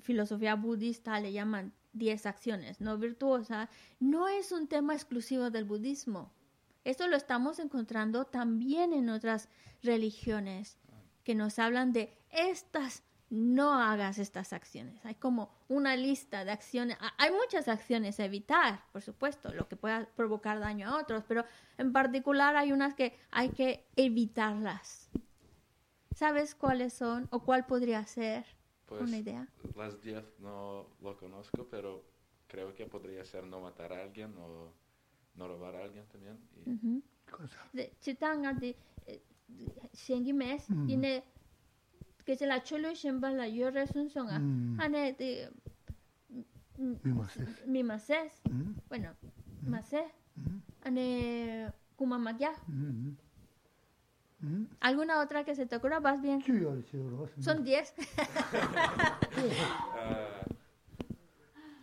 [0.00, 6.32] filosofía budista le llaman 10 acciones no virtuosas, no es un tema exclusivo del budismo.
[6.84, 9.48] Esto lo estamos encontrando también en otras
[9.82, 10.78] religiones
[11.24, 15.04] que nos hablan de estas, no hagas estas acciones.
[15.04, 16.96] Hay como una lista de acciones.
[17.18, 21.44] Hay muchas acciones a evitar, por supuesto, lo que pueda provocar daño a otros, pero
[21.76, 25.10] en particular hay unas que hay que evitarlas.
[26.18, 28.44] ¿Sabes cuáles son o cuál podría ser?
[28.86, 29.46] Pues Una idea.
[29.76, 32.02] las 10 no lo conozco, pero
[32.48, 34.72] creo que podría ser no matar a alguien o
[35.36, 36.36] no robar a alguien también.
[36.56, 37.02] Y.
[37.30, 37.60] Kāsā.
[37.72, 38.74] De- chitanga de
[39.06, 39.22] eh,
[39.92, 40.86] shengi mes Mm.
[40.88, 41.22] yine
[42.24, 44.80] que se la cholo shemba la yo resunzonga Mm.
[44.80, 45.50] ane de
[46.78, 47.66] Mī mā sēs.
[47.66, 49.10] mi mases Mm, bueno
[49.66, 50.02] masé
[50.36, 53.16] mm, ane kumamagya mm, mm.
[54.81, 57.41] alguna otra que se te ocurra vas bien Chū yōrēs yōrēs.
[57.41, 57.93] son 10
[59.95, 60.45] Ah,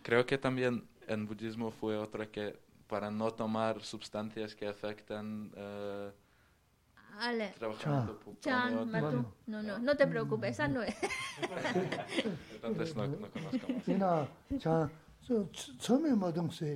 [0.03, 6.11] creo que también en budismo fue otra que para no tomar sustancias que afectan eh,
[7.19, 9.07] Ale trabajando pu- Chan, con Matu.
[9.07, 9.25] otros.
[9.47, 10.95] No, no, no te preocupes, esa no es.
[12.55, 13.87] Entonces no, no conozco más.
[13.87, 14.27] Yīnā,
[14.59, 14.89] chā,
[15.27, 16.69] tsōmī mā dōng sē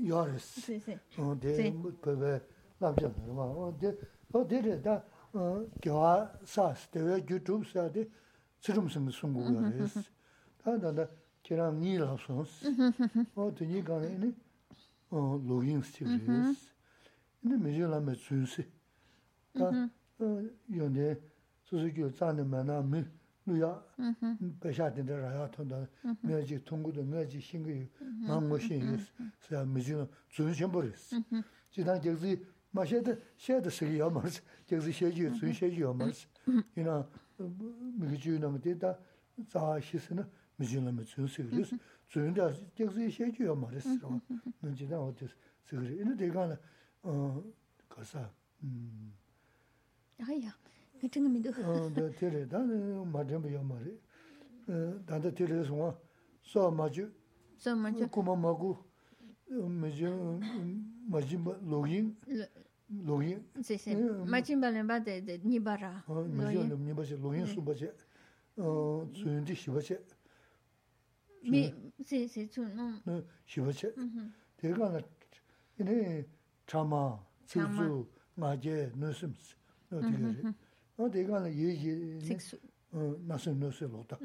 [0.00, 0.46] yōrēs.
[0.64, 0.96] Sí, sí.
[1.18, 1.72] 어, 대 Sí.
[2.00, 2.40] 그게
[2.78, 3.42] 남자 봐.
[3.42, 3.94] 어, 대
[4.32, 4.82] 어, 대래다 어, 교화 사스 대외 유튜브 사데 지름성 송구가레스.
[4.82, 5.04] 다
[5.81, 8.03] gyawaa saas, dewa gyu dhub saa di
[8.61, 9.95] tsirum simi sungu yaa mm-hmm, res.
[9.95, 10.63] Mm-hmm.
[10.63, 11.09] Taa dada
[11.43, 13.25] kiraa nyi laa sons, mm-hmm.
[13.35, 14.29] o dunyi kaani ini
[15.47, 16.57] login stik res.
[17.43, 18.65] Ini mejo laa me tsunsi.
[19.53, 19.89] Taa
[20.69, 21.21] yonde
[21.63, 23.03] susu gyu tsaani manaa mi
[23.47, 23.77] luyaa
[24.59, 25.87] peshaa dinda rayaa tonda
[26.23, 27.89] miyaa jik tungu do miyaa jik shingi
[28.27, 29.07] maa ngo shingi res.
[29.47, 31.13] Saa mejo laa tsunsi shenpo res.
[31.71, 32.39] Chitaan gyagzi
[32.76, 36.26] 고신 사 미주 준신 버렸어 지난 저기 마셔도 셔도 쓰기야 말스 저기 셔지 준셔지야 말스
[36.76, 37.08] 이나
[37.98, 38.98] 미주는 데다
[39.48, 40.24] 자 시스는
[40.56, 41.76] 미주는 준시그레스
[42.08, 43.98] 준다 저기 셔지야 말스
[44.60, 45.26] 너 지난 어디
[45.64, 46.56] 쓰그래 이는 내가
[47.02, 47.42] 어
[47.88, 48.30] 가서
[48.62, 49.12] 음
[50.22, 50.52] Ay, ya.
[51.00, 51.64] Que tengo mi duda.
[51.66, 53.98] 어, 네, 테레 다는 맞좀 요 말이.
[54.68, 55.98] 어, 다들 테레 송아
[56.42, 57.10] 소 마주
[57.58, 58.08] Son muchos.
[58.08, 58.78] 고마 마고
[59.50, 60.38] 메저
[61.10, 62.14] 마지 로깅
[62.87, 63.41] lōngyīn.
[63.67, 63.95] Sī sī,
[64.31, 65.91] māchīn bā lēmbā dē dē nībā rā.
[66.07, 67.91] Māchīn bā nībā shē, lōngyīn sū bā shē,
[68.57, 69.97] tsūyōn dī shī bā shē.
[71.51, 71.61] Mī,
[72.07, 72.87] sī sī, tsū nō.
[73.47, 73.91] Shī bā shē.
[74.57, 75.03] Tē kā nā,
[75.83, 75.97] inē
[76.67, 77.03] chāmā,
[77.45, 77.99] tsū tsū,
[78.39, 79.55] ngā jē, nō sīm sī,
[79.91, 80.55] nō tē kā rē.
[80.97, 81.93] Nō tē kā nā yē yē,
[83.27, 84.17] nā sīm nō sī lō tā.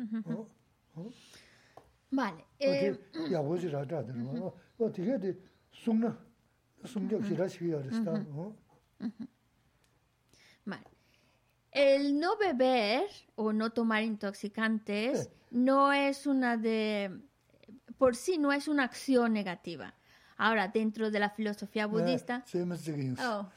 [2.13, 2.45] Māli.
[2.63, 5.35] Yā wā shī rā chā dē rā, wā tē kā dē
[5.83, 6.15] sūng nā,
[6.86, 8.56] 숨나 숨적 지라시기야 그랬다 어
[10.66, 10.84] Vale.
[11.72, 17.22] El no beber o no tomar intoxicantes no es una de...
[17.98, 19.94] Por sí no es una acción negativa.
[20.38, 22.44] Ahora, dentro de la filosofía budista...
[22.46, 23.50] 세면적인 Oh,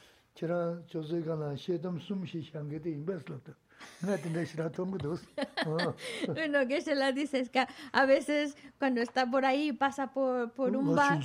[6.28, 10.52] bueno, que se la dice es que a veces cuando está por ahí pasa por,
[10.52, 11.20] por un bar,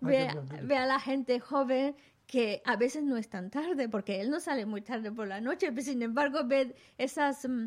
[0.00, 0.28] ve,
[0.62, 4.40] ve a la gente joven que a veces no es tan tarde, porque él no
[4.40, 7.46] sale muy tarde por la noche, pero sin embargo ve esas...
[7.48, 7.66] Mm,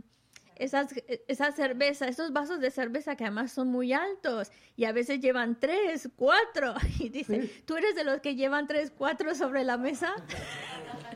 [0.57, 0.88] esas,
[1.28, 5.59] esa cerveza, esos vasos de cerveza que además son muy altos y a veces llevan
[5.59, 6.76] tres, cuatro.
[6.99, 10.13] Y dice, ¿tú eres de los que llevan tres, cuatro sobre la mesa?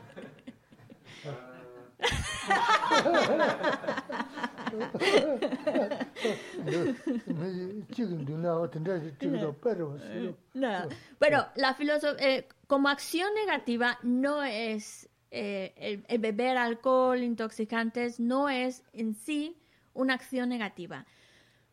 [10.54, 10.88] No.
[11.18, 18.48] Pero la filoso- eh, como acción negativa no es eh, el, beber alcohol, intoxicantes, no
[18.48, 19.56] es en sí
[19.94, 21.06] una acción negativa.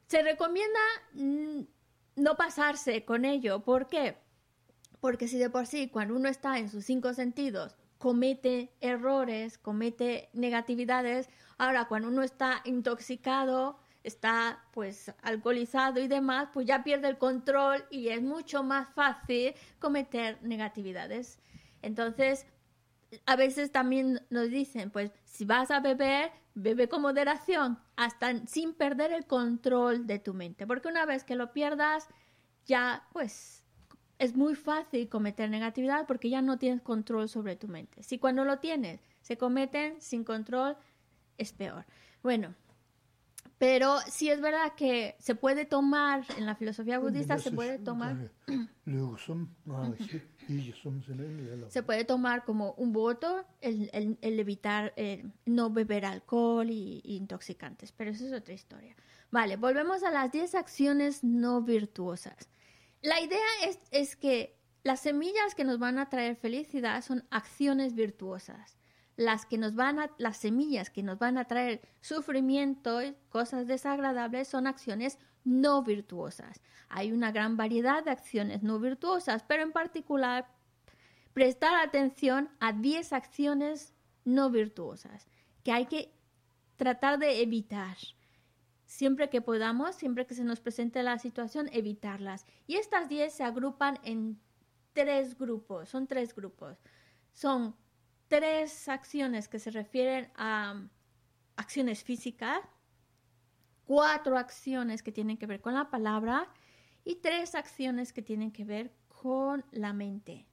[0.07, 0.79] Se recomienda
[1.13, 3.61] no pasarse con ello.
[3.63, 4.17] ¿Por qué?
[4.99, 10.29] Porque si de por sí, cuando uno está en sus cinco sentidos, comete errores, comete
[10.33, 17.17] negatividades, ahora cuando uno está intoxicado, está pues alcoholizado y demás, pues ya pierde el
[17.17, 21.39] control y es mucho más fácil cometer negatividades.
[21.81, 22.45] Entonces,
[23.25, 28.73] a veces también nos dicen, pues si vas a beber, bebe con moderación, hasta sin
[28.73, 32.07] perder el control de tu mente, porque una vez que lo pierdas,
[32.65, 33.63] ya pues
[34.19, 38.03] es muy fácil cometer negatividad porque ya no tienes control sobre tu mente.
[38.03, 40.77] Si cuando lo tienes se cometen sin control,
[41.37, 41.85] es peor.
[42.23, 42.55] Bueno,
[43.59, 48.31] Pero sí es verdad que se puede tomar, en la filosofía budista se puede tomar,
[51.69, 53.89] se puede tomar como un voto el,
[54.21, 58.95] el, evitar eh, no beber alcohol y, intoxicantes, pero eso es otra historia.
[59.31, 62.49] Vale, volvemos a las 10 acciones no virtuosas.
[63.01, 67.93] La idea es, es que las semillas que nos van a traer felicidad son acciones
[67.93, 68.77] virtuosas
[69.17, 73.67] las que nos van a, las semillas que nos van a traer sufrimiento y cosas
[73.67, 76.61] desagradables son acciones no virtuosas.
[76.87, 80.47] Hay una gran variedad de acciones no virtuosas, pero en particular
[81.33, 83.93] prestar atención a 10 acciones
[84.23, 85.27] no virtuosas
[85.63, 86.13] que hay que
[86.75, 87.97] tratar de evitar.
[88.87, 92.45] Siempre que podamos, siempre que se nos presente la situación, evitarlas.
[92.67, 94.39] Y estas 10 se agrupan en
[94.93, 96.77] tres grupos, son tres grupos.
[97.33, 97.75] Son
[98.29, 100.89] tres acciones que se refieren a um,
[101.57, 102.61] acciones físicas,
[103.83, 106.49] cuatro acciones que tienen que ver con la palabra
[107.03, 110.47] y tres acciones que tienen que ver con la mente.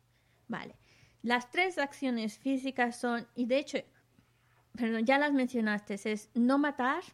[0.49, 0.75] Vale.
[1.23, 3.79] Las tres acciones físicas son, y de hecho,
[4.73, 7.05] perdón, ya las mencionaste, es no matar,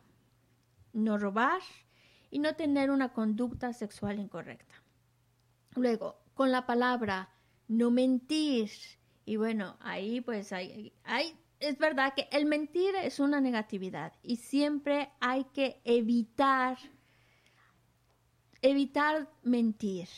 [0.93, 1.61] no robar
[2.31, 4.75] y no tener una conducta sexual incorrecta.
[5.75, 7.31] Luego, con la palabra,
[7.69, 8.71] no mentir
[9.25, 14.37] y bueno, ahí pues hay, hay, es verdad que el mentir es una negatividad y
[14.37, 16.79] siempre hay que evitar,
[18.63, 20.09] evitar mentir.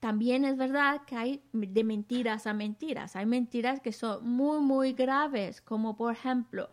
[0.00, 3.14] También es verdad que hay de mentiras a mentiras.
[3.14, 6.68] Hay mentiras que son muy, muy graves, como por ejemplo,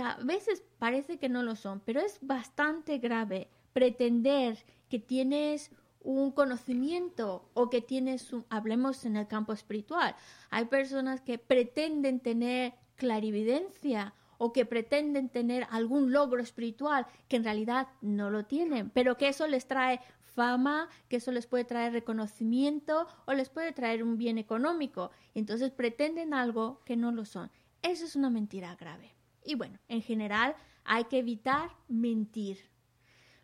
[0.00, 5.70] a veces parece que no lo son, pero es bastante grave pretender que tienes
[6.02, 10.16] un conocimiento o que tienes, un, hablemos en el campo espiritual,
[10.50, 17.44] hay personas que pretenden tener clarividencia o que pretenden tener algún logro espiritual que en
[17.44, 21.92] realidad no lo tienen, pero que eso les trae fama, que eso les puede traer
[21.92, 25.10] reconocimiento o les puede traer un bien económico.
[25.34, 27.50] Entonces pretenden algo que no lo son.
[27.82, 29.14] Eso es una mentira grave.
[29.44, 32.58] Y bueno, en general hay que evitar mentir.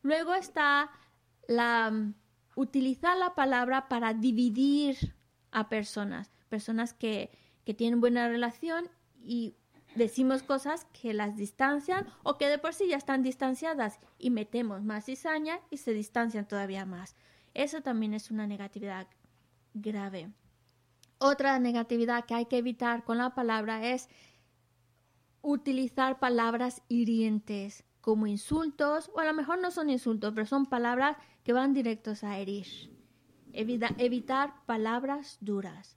[0.03, 0.91] Luego está
[1.49, 2.13] la
[2.57, 5.15] utilizar la palabra para dividir
[5.53, 7.31] a personas, personas que,
[7.77, 8.89] tienen buena relación
[9.25, 9.57] y
[9.97, 14.85] decimos cosas que las distancian o que de por sí ya están distanciadas y metemos
[14.85, 17.17] más cizaña y se distancian todavía más.
[17.55, 19.09] Eso también es una negatividad
[19.75, 20.31] grave.
[21.19, 24.09] Otra negatividad que hay que evitar con la palabra es
[25.47, 31.17] utilizar palabras hirientes como insultos, o a lo mejor no son insultos, pero son palabras
[31.45, 32.67] que van directos a herir.
[33.53, 35.97] evitar palabras duras.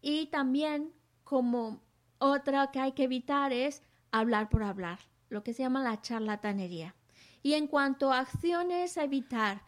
[0.00, 0.92] Y también
[1.24, 1.82] como
[2.18, 3.82] otra que hay que evitar es
[4.12, 6.94] hablar por hablar, lo que se llama la charlatanería.
[7.42, 9.62] Y en cuanto a acciones a evitar...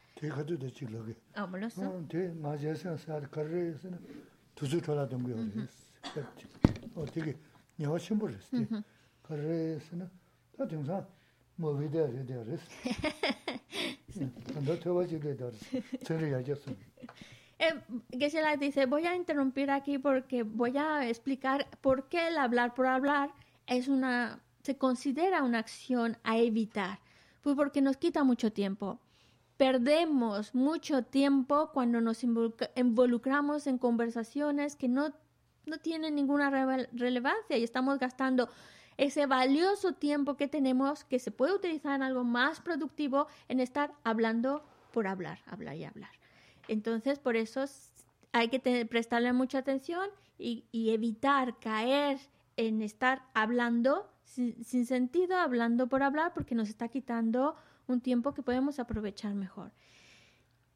[18.19, 22.39] que se las dice, voy a interrumpir aquí porque voy a explicar por qué el
[22.39, 23.33] hablar por hablar
[23.67, 27.01] es una, se considera una acción a evitar.
[27.43, 29.01] Pues porque nos quita mucho tiempo.
[29.57, 35.13] Perdemos mucho tiempo cuando nos involucramos en conversaciones que no,
[35.67, 36.51] no tienen ninguna
[36.93, 38.49] relevancia y estamos gastando
[38.99, 43.93] ese valioso tiempo que tenemos que se puede utilizar en algo más productivo en estar
[44.03, 46.11] hablando por hablar, hablar y hablar.
[46.67, 47.65] Entonces, por eso
[48.33, 52.19] hay que prestarle mucha atención y, evitar caer
[52.57, 57.55] en estar hablando sin, sin, sentido, hablando por hablar, porque nos está quitando
[57.87, 59.71] un tiempo que podemos aprovechar mejor.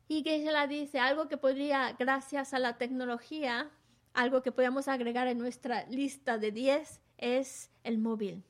[0.06, 3.68] Y que se la dice, algo que podría, gracias a la tecnología,
[4.14, 8.42] algo que podemos agregar en nuestra lista de 10 es el móvil.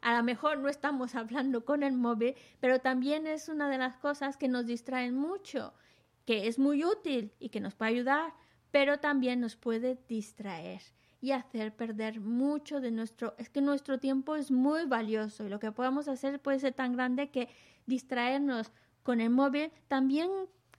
[0.00, 3.96] A lo mejor no estamos hablando con el móvil, pero también es una de las
[3.96, 5.72] cosas que nos distraen mucho,
[6.24, 8.34] que es muy útil y que nos puede ayudar,
[8.70, 10.82] pero también nos puede distraer
[11.20, 13.34] y hacer perder mucho de nuestro...
[13.38, 16.94] Es que nuestro tiempo es muy valioso y lo que podemos hacer puede ser tan
[16.94, 17.48] grande que
[17.86, 18.72] distraernos
[19.02, 20.30] con el móvil también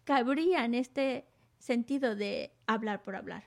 [0.04, 1.28] cabría en este
[1.58, 3.46] sentido de hablar por hablar,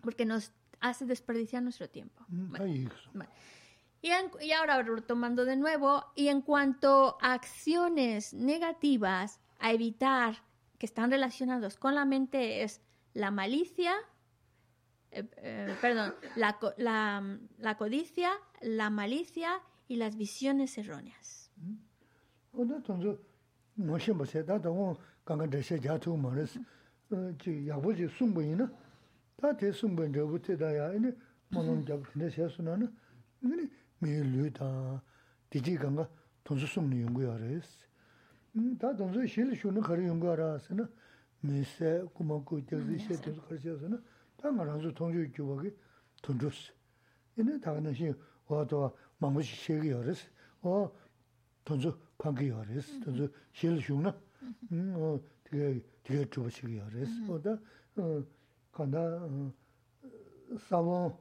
[0.00, 2.24] porque nos hace desperdiciar nuestro tiempo.
[2.28, 4.08] Mm, y,
[4.40, 10.36] y, ahora retomando de nuevo, y en cuanto a acciones negativas a evitar
[10.78, 12.80] que están relacionados con la mente es
[13.14, 13.94] la malicia,
[15.10, 16.58] eh, eh, perdón, la,
[17.58, 18.30] la, codicia,
[18.60, 21.50] la malicia y las visiones erróneas.
[29.37, 29.37] Mm.
[29.37, 30.73] oda tonzo mo shenpo se, da da wong ganga da she jia tu ma res,
[30.73, 31.15] chi yabu chi sungpo ina, da te sungpo ina rebu te da ya, ina
[31.49, 32.91] mo nong jabu tinte she su na na,
[33.41, 33.69] ina
[33.99, 35.03] mi lu da,
[35.49, 36.09] di chi ganga
[36.43, 37.87] tonzo sungni yungu ya res.
[38.51, 40.89] Da tonzo she li shu na kari yungu ya ra se na,
[41.41, 44.01] mi se, kuma ku, tek zi she tonzo kari she su na,
[44.35, 45.73] da nga ranzo tonzo yu kiwa ki
[46.21, 46.71] tonzo se.
[47.35, 48.13] Ina da gana shi,
[48.47, 50.29] wa to mangu shi she ki ya res,
[50.61, 50.89] wa
[51.63, 54.13] tonzo panki ya res, tonzo she li shung na,
[54.95, 57.33] 어 되게 되게 좋으시게 그랬어.
[57.33, 57.59] 어다
[57.97, 58.23] 어
[58.77, 58.99] 간다
[60.69, 61.17] 사모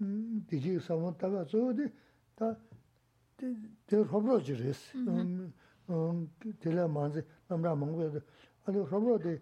[0.00, 1.92] 음 디지 사모 따가 저데
[2.36, 2.56] 다
[3.86, 4.96] 데 허브로지레스.
[5.90, 8.20] 음 데라 만제 남라 먹고도
[8.64, 9.40] 아니 허브로데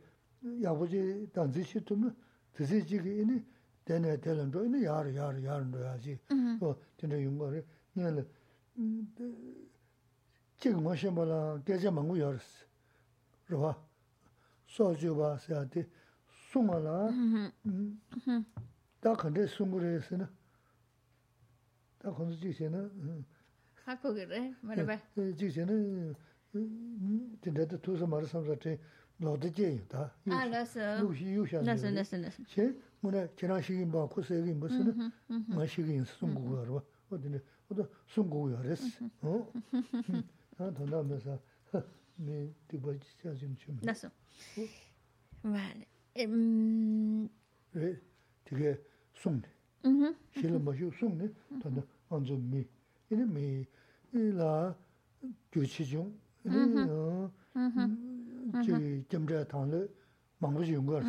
[0.63, 2.11] 야부지 단지시 좀
[2.53, 3.45] 드시지기 이니
[3.85, 6.19] 되네 되는도 이니 야르 야르 야르도 야지.
[6.61, 7.65] 어 진짜 용거를
[7.95, 8.27] 니는
[8.79, 9.15] 음
[10.59, 12.65] 지금 뭐시 뭐라 계제 먹고 열었어.
[13.53, 13.77] rwa
[14.67, 15.85] soju ba siya di
[16.52, 16.98] sūngā lā,
[19.04, 20.28] tā khantē sūngu rē sē na,
[22.02, 22.84] tā khantē jīg sē na,
[23.86, 25.78] hā kō kī rē, mā rē bā, jīg sē na,
[27.44, 28.78] tīndē tā tūsā mā rā samsā tē,
[29.24, 32.70] lō tā jē yu tā, yu shā, nā sō, nā sō, nā sō, chē,
[33.04, 35.10] mū nā kērā shīgī mbā, kō sē gī mbā sē na,
[35.58, 39.10] mā shīgī yin sūngu gu rā bā, wā tīndē, wā tā sūngu gu rē sē,
[40.62, 41.38] hā tōndā mē sā,
[42.24, 44.14] mē tī bā jī sā jī mchū mē, nā sō,
[45.44, 45.86] vā rē,
[46.17, 47.29] Em,
[47.77, 47.97] 에
[48.45, 48.79] 되게
[49.15, 49.43] 숨네.
[49.85, 51.29] ujú, 실은 뭐지 숨네.
[51.63, 52.67] 단다 안저 미.
[53.11, 53.67] 이네 미
[54.13, 54.77] 이라
[55.51, 56.15] 교치중.
[56.45, 57.31] 어.
[58.63, 59.89] 지 점자 당을
[60.39, 61.09] 망부지 용 거스.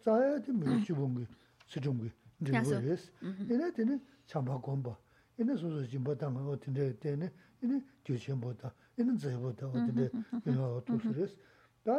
[0.00, 1.26] 자야지 미 주본 게
[1.66, 2.10] 수종 게.
[2.40, 2.80] 이제 야서.
[2.80, 4.94] 그래서 이네 되는 참바 공부.
[5.38, 7.32] 이네 소소 진보 당 어떤데 되네.
[7.62, 10.10] 이네 교치보다 이는 제보다 어떤데
[10.46, 11.34] 이거 또 그래서
[11.82, 11.92] 다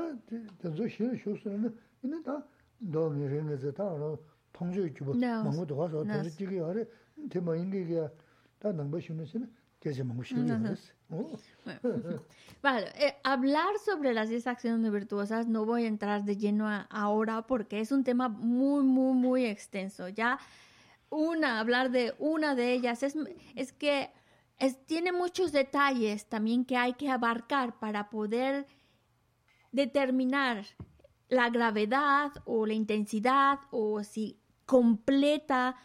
[0.62, 2.44] 저저 실은 쇼스는 이네 다
[2.80, 4.16] 너무 이런게 다 알아.
[4.54, 5.28] 통주 주고 네.
[5.28, 6.14] 망고도 가서 네.
[6.14, 6.86] 통주 지기 하래.
[7.30, 8.10] 대만 인게가
[8.60, 10.76] 다 넘버 쉬는 시는 계속 망고 쉬는 네.
[11.10, 11.38] 어.
[12.64, 16.88] Vale, eh, hablar sobre las 10 acciones virtuosas no voy a entrar de lleno a-
[16.90, 20.10] ahora porque es un tema muy, muy, muy extenso.
[20.10, 20.40] Ya
[21.10, 23.16] una, hablar de una de ellas es,
[23.56, 24.10] es que
[24.60, 28.66] es, tiene muchos detalles también que hay que abarcar para poder
[29.72, 30.66] determinar
[31.33, 35.77] la gravedad o la intensidad o si completa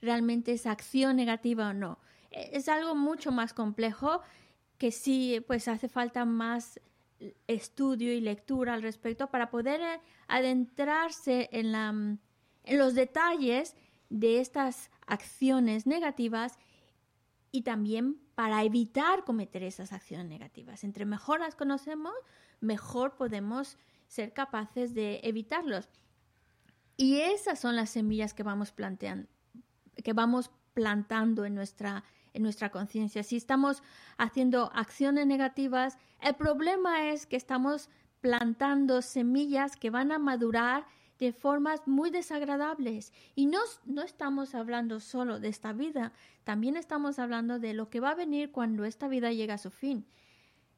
[0.00, 1.98] realmente esa acción negativa o no.
[2.30, 4.20] E- Es algo mucho más complejo
[4.78, 6.80] que sí pues hace falta más
[7.48, 13.74] estudio y lectura al respecto para poder eh, adentrarse en, la, en los detalles
[14.08, 16.58] de estas acciones negativas
[17.50, 20.84] y también para evitar cometer esas acciones negativas.
[20.84, 22.14] Entre mejor las conocemos,
[22.60, 23.78] mejor podemos
[24.12, 25.88] ser capaces de evitarlos.
[26.98, 28.74] Y esas son las semillas que vamos
[30.04, 33.22] que vamos plantando en nuestra en nuestra conciencia.
[33.22, 33.82] Si estamos
[34.18, 37.88] haciendo acciones negativas, el problema es que estamos
[38.20, 40.86] plantando semillas que van a madurar
[41.18, 43.12] de formas muy desagradables.
[43.34, 46.12] Y no, no estamos hablando solo de esta vida,
[46.44, 49.70] también estamos hablando de lo que va a venir cuando esta vida llegue a su
[49.70, 50.06] fin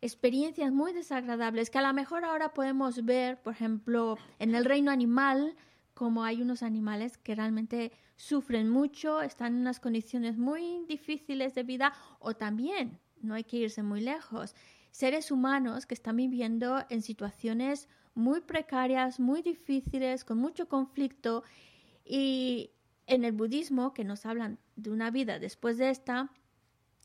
[0.05, 4.91] experiencias muy desagradables que a lo mejor ahora podemos ver, por ejemplo, en el reino
[4.91, 5.57] animal,
[5.95, 11.63] como hay unos animales que realmente sufren mucho, están en unas condiciones muy difíciles de
[11.63, 14.55] vida, o también, no hay que irse muy lejos,
[14.91, 21.45] seres humanos que están viviendo en situaciones muy precarias, muy difíciles, con mucho conflicto,
[22.05, 22.73] y
[23.07, 26.31] en el budismo, que nos hablan de una vida después de esta,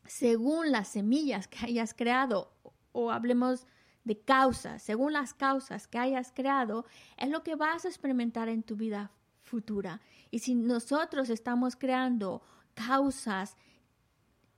[0.06, 2.59] según las semillas que hayas creado
[2.92, 3.66] o hablemos
[4.04, 6.86] de causas, según las causas que hayas creado,
[7.16, 9.10] es lo que vas a experimentar en tu vida
[9.42, 10.00] futura.
[10.30, 12.42] Y si nosotros estamos creando
[12.74, 13.56] causas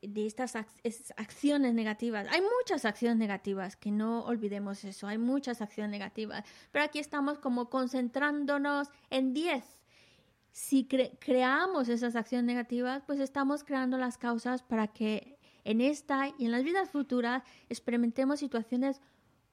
[0.01, 5.19] de estas ac- es- acciones negativas, hay muchas acciones negativas, que no olvidemos eso, hay
[5.19, 9.79] muchas acciones negativas, pero aquí estamos como concentrándonos en 10
[10.51, 16.29] si cre- creamos esas acciones negativas, pues estamos creando las causas para que en esta
[16.39, 19.01] y en las vidas futuras experimentemos situaciones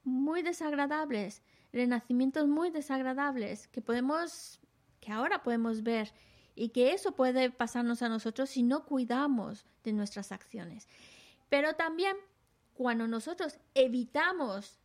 [0.02, 1.42] muy desagradables,
[1.72, 4.60] renacimientos muy desagradables que podemos,
[5.00, 6.12] que ahora podemos ver
[6.54, 10.88] y que eso puede pasarnos a nosotros si no cuidamos de nuestras acciones.
[11.48, 12.16] Pero también
[12.74, 14.80] cuando nosotros evitamos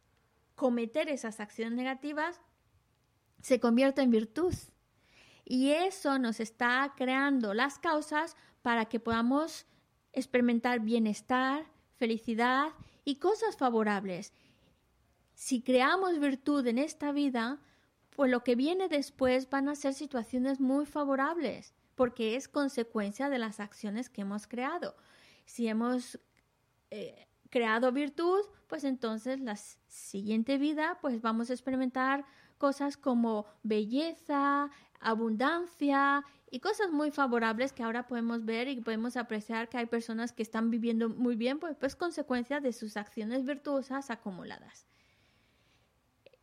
[0.55, 2.41] cometer esas acciones negativas,
[3.41, 4.53] se convierte en virtud.
[5.43, 9.67] Y eso nos está creando las causas para que podamos
[10.15, 11.65] experimentar bienestar,
[11.97, 12.69] felicidad
[13.03, 14.33] y cosas favorables.
[15.35, 17.59] si creamos virtud en esta vida,
[18.15, 23.37] pues lo que viene después van a ser situaciones muy favorables, porque es consecuencia de
[23.37, 24.95] las acciones que hemos creado.
[25.45, 26.17] Si hemos
[26.89, 32.25] eh, creado virtud, pues entonces la siguiente vida, pues vamos a experimentar
[32.57, 34.69] cosas como belleza,
[35.01, 36.23] abundancia
[36.55, 40.41] y cosas muy favorables que ahora podemos ver y podemos apreciar que hay personas que
[40.41, 44.87] están viviendo muy bien, pues, pues consecuencia de sus acciones virtuosas acumuladas.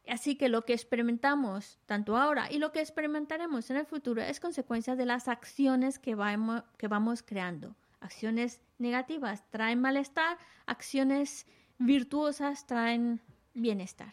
[0.06, 4.38] Así que lo que experimentamos tanto ahora y lo que experimentaremos en el futuro es
[4.38, 7.74] consecuencia de las acciones que vamos, que vamos creando.
[8.00, 10.36] Acciones negativas traen malestar,
[10.66, 11.46] acciones
[11.78, 13.22] virtuosas traen
[13.54, 14.12] bienestar.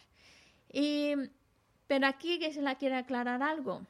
[0.72, 1.16] Y,
[1.88, 3.86] pero aquí que se la quiere aclarar algo.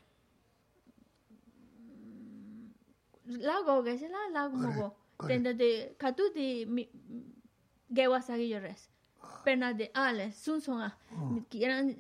[3.30, 4.96] Lago que se la lago
[5.28, 6.90] Tendo de katu de
[7.90, 8.90] gewasagi yores.
[9.44, 10.98] Pena de ale sunsonga.
[11.50, 11.98] Quieran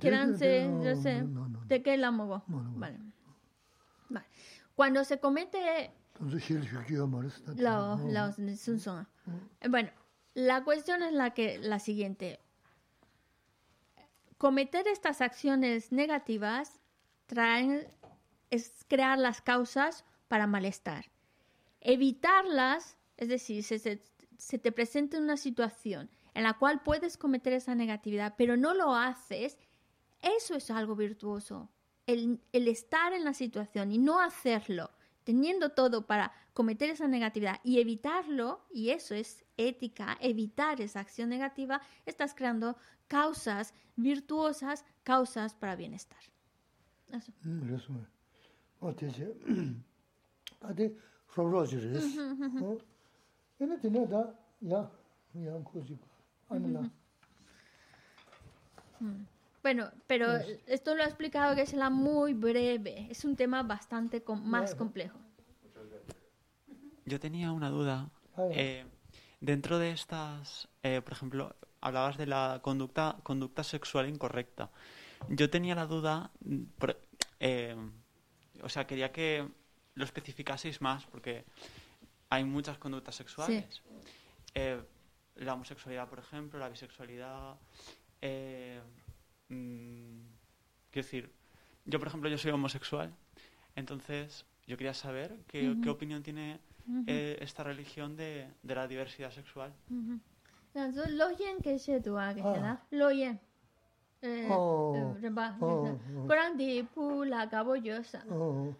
[0.00, 1.24] quieran se yo sé
[1.66, 2.42] de qué la mogo.
[2.46, 2.98] Vale.
[4.08, 4.26] Vale.
[4.74, 6.42] Cuando se comete los,
[9.68, 9.90] Bueno,
[10.34, 12.40] la cuestión es la que la siguiente.
[14.36, 16.80] Cometer estas acciones negativas
[17.26, 17.88] traen
[18.50, 21.10] es crear las causas para malestar.
[21.80, 23.78] Evitarlas, es decir, se,
[24.38, 28.94] se te presenta una situación en la cual puedes cometer esa negatividad, pero no lo
[28.94, 29.58] haces,
[30.22, 31.68] eso es algo virtuoso.
[32.06, 34.90] El, estar en la situación y no hacerlo
[35.24, 41.28] teniendo todo para cometer esa negatividad y evitarlo, y eso es ética, evitar esa acción
[41.28, 46.20] negativa, estás creando causas virtuosas, causas para bienestar.
[47.12, 47.32] Eso.
[59.62, 60.36] Bueno, pero
[60.66, 63.06] esto lo ha explicado que es la muy breve.
[63.10, 65.18] Es un tema bastante más complejo.
[67.04, 68.08] Yo tenía una duda.
[68.52, 68.86] Eh,
[69.40, 74.70] dentro de estas, eh, por ejemplo, hablabas de la conducta, conducta sexual incorrecta.
[75.28, 76.30] Yo tenía la duda,
[77.40, 77.76] eh,
[78.62, 79.46] o sea, quería que
[79.94, 81.44] lo especificaseis más, porque
[82.30, 83.82] hay muchas conductas sexuales.
[85.36, 87.56] la homosexualidad, por ejemplo, la bisexualidad.
[89.48, 90.20] Mm,
[90.90, 91.32] quiero decir,
[91.84, 93.14] yo por ejemplo, yo soy homosexual,
[93.76, 96.60] entonces yo quería saber qué, qué opinión tiene
[97.06, 99.72] eh, esta religión de, de, la diversidad sexual.
[102.90, 103.40] lo yen
[104.22, 105.54] rinpa
[106.26, 108.20] kurang di pu la gabo yo sa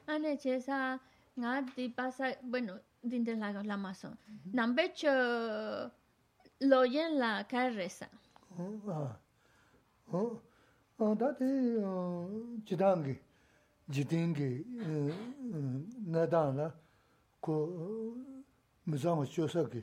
[0.06, 0.98] ane che sa
[1.38, 4.16] nga di pasa bueno dinte la la mason
[4.52, 5.12] nambe cho
[6.60, 8.08] lo yen la ka resa
[10.12, 10.40] oh
[10.98, 11.46] oh da di
[12.66, 13.16] jidangi
[13.88, 14.64] jidingi
[16.06, 16.66] na da na
[17.40, 17.54] ko
[18.86, 19.82] mizang cho sa gi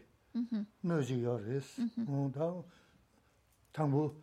[0.84, 1.80] no ji yo res
[2.10, 2.52] oh da
[3.72, 4.14] tangbo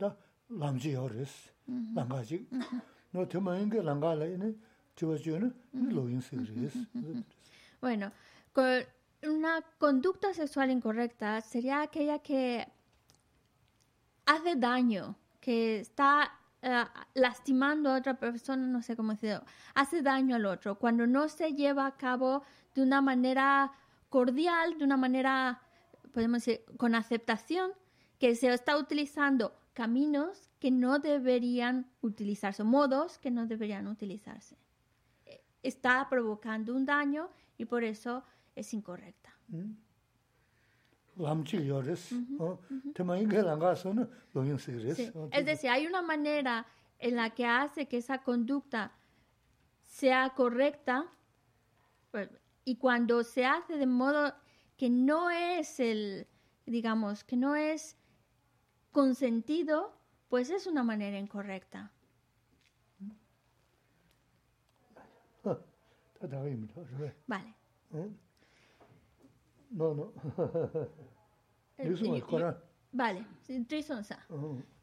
[0.00, 0.14] dā
[0.50, 1.34] lām jī yā rēs,
[1.96, 2.40] lāngā jī.
[3.14, 4.50] Nō tī mā yīngi lāngā lā yī nī
[4.98, 6.76] chīwa chīwa nī lō yīng sī rēs.
[7.80, 8.10] Bueno,
[9.22, 12.66] Una conducta sexual incorrecta sería aquella que
[14.24, 16.84] hace daño, que está eh,
[17.14, 21.54] lastimando a otra persona, no sé cómo decirlo, hace daño al otro, cuando no se
[21.54, 22.42] lleva a cabo
[22.74, 23.72] de una manera
[24.08, 25.62] cordial, de una manera,
[26.12, 27.72] podemos decir, con aceptación,
[28.18, 34.58] que se está utilizando caminos que no deberían utilizarse, modos que no deberían utilizarse.
[35.62, 38.22] Está provocando un daño y por eso
[38.54, 39.34] es incorrecta.
[45.32, 46.66] Es decir, hay una manera
[46.98, 48.92] en la que hace que esa conducta
[49.84, 51.06] sea correcta
[52.64, 54.34] y cuando se hace de modo
[54.76, 56.26] que no es el,
[56.66, 57.96] digamos, que no es
[58.92, 59.92] consentido,
[60.28, 61.90] pues es una manera incorrecta.
[67.26, 67.54] Vale.
[69.70, 70.12] No, no.
[72.92, 73.24] Vale,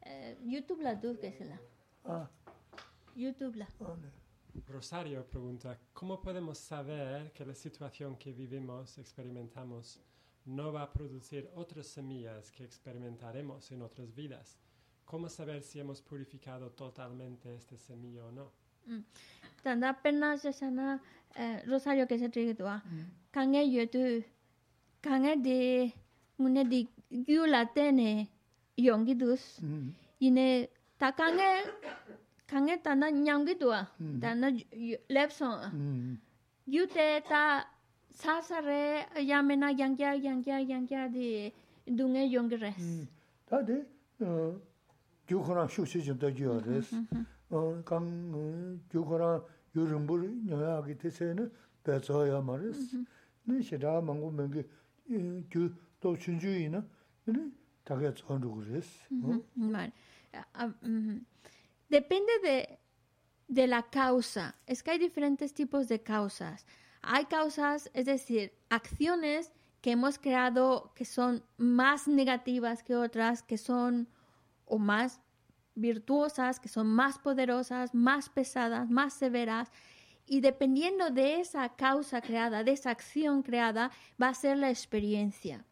[0.02, 1.60] eh, YouTube la tú que se la.
[2.04, 2.28] Ah.
[3.14, 3.68] YouTube la.
[4.66, 10.00] Rosario pregunta, ¿cómo podemos saber que la situación que vivimos, experimentamos,
[10.46, 14.58] no va a producir otras semillas que experimentaremos en otras vidas?
[15.04, 18.52] ¿Cómo saber si hemos purificado totalmente esta semilla o no?
[19.62, 21.00] tanda pena shashana
[21.66, 22.82] rosario ke se trige toa
[23.30, 23.86] kange yu
[25.02, 25.90] kanga de
[26.38, 28.28] ngune di gyu la tene
[28.76, 29.60] yongi dus
[30.20, 30.68] ine
[30.98, 31.48] ta kanga
[32.46, 33.70] kanga ta na nyam gi do
[34.20, 34.48] ta na
[35.08, 35.60] lep song
[36.66, 37.64] gyu te ta
[38.10, 41.52] sa sa re ya me na yang kya yang kya yang kya di
[41.86, 43.08] dunge yongi res
[43.48, 43.84] ta de
[45.28, 46.90] gyu khona shu shi jin da gyu res
[47.84, 48.08] kang
[48.90, 49.40] gyu khona
[49.74, 51.44] yurum bu nyaa gi te se ne
[51.84, 52.94] be zo ya ma res
[53.46, 54.64] ne shi da mang gu meng gi
[55.07, 56.85] 망고 맹게 교또 춘주이나
[57.25, 57.51] 네
[57.83, 58.91] 다게 전도 그랬어
[59.55, 59.91] mal
[61.89, 62.79] depende de
[63.47, 66.65] de la causa es que hay diferentes tipos de causas
[67.01, 69.51] hay causas es decir acciones
[69.81, 74.07] que hemos creado que son más negativas que otras que son
[74.65, 75.19] o más
[75.75, 79.71] virtuosas, que son más poderosas, más pesadas, más severas.
[80.28, 83.90] y dependiendo de esa causa creada, de esa acción creada,
[84.20, 85.64] va a ser la experiencia.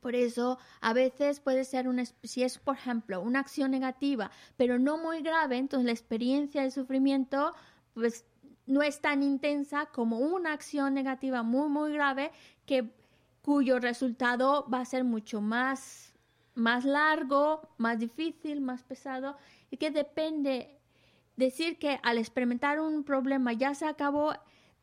[0.00, 4.78] Por eso, a veces puede ser una, si es, por ejemplo, una acción negativa, pero
[4.78, 7.52] no muy grave, entonces la experiencia del sufrimiento,
[7.94, 8.24] pues
[8.66, 12.30] no es tan intensa como una acción negativa muy, muy grave,
[12.64, 12.96] que,
[13.42, 16.08] cuyo resultado va a ser mucho más
[16.58, 19.36] más largo, más difícil, más pesado,
[19.70, 20.77] y que depende,
[21.38, 24.34] decir que al experimentar un problema ya se acabó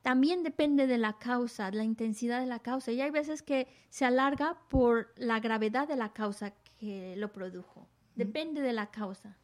[0.02, 2.92] también depende de la causa, de la intensidad de la causa.
[2.92, 7.88] Y hay veces que se alarga por la gravedad de la causa que lo produjo.
[8.16, 9.36] Depende de la causa.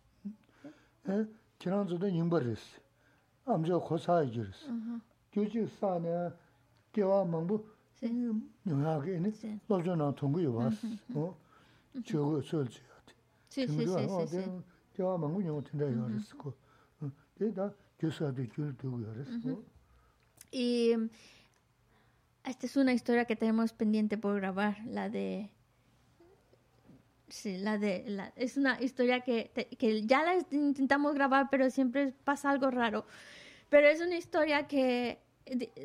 [20.52, 20.94] Y
[22.44, 25.50] esta es una historia que tenemos pendiente por grabar, la de
[27.32, 32.14] Sí, la de la, es una historia que, que ya la intentamos grabar, pero siempre
[32.26, 33.06] pasa algo raro.
[33.70, 35.18] Pero es una historia que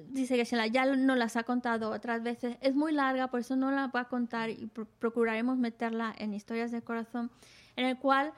[0.09, 2.57] dice que ya no las ha contado otras veces.
[2.61, 4.69] Es muy larga, por eso no la voy a contar y
[4.99, 7.31] procuraremos meterla en historias de corazón,
[7.77, 8.33] en el cual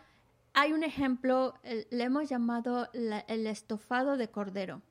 [0.55, 4.83] hay un ejemplo, le hemos llamado el estofado de cordero.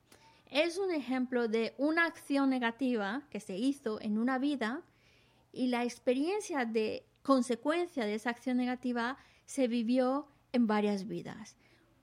[0.50, 4.82] Es un ejemplo de una acción negativa que se hizo en una vida
[5.52, 11.56] y la experiencia de consecuencia de esa acción negativa se vivió en varias vidas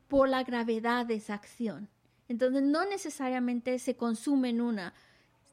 [0.08, 1.90] por la gravedad de esa acción.
[2.28, 4.94] Entonces no necesariamente se consume en una.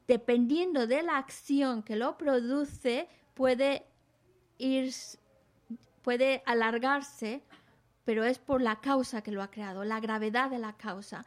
[0.07, 3.87] Dependiendo de la acción que lo produce, puede
[4.59, 4.93] ir,
[6.03, 7.43] puede alargarse,
[8.05, 11.25] pero es por la causa que lo ha creado, la gravedad de la causa.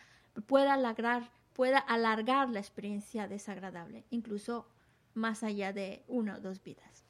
[0.47, 4.67] Puede alargar, puede alargar la experiencia desagradable, incluso
[5.13, 7.05] más allá de una o dos vidas.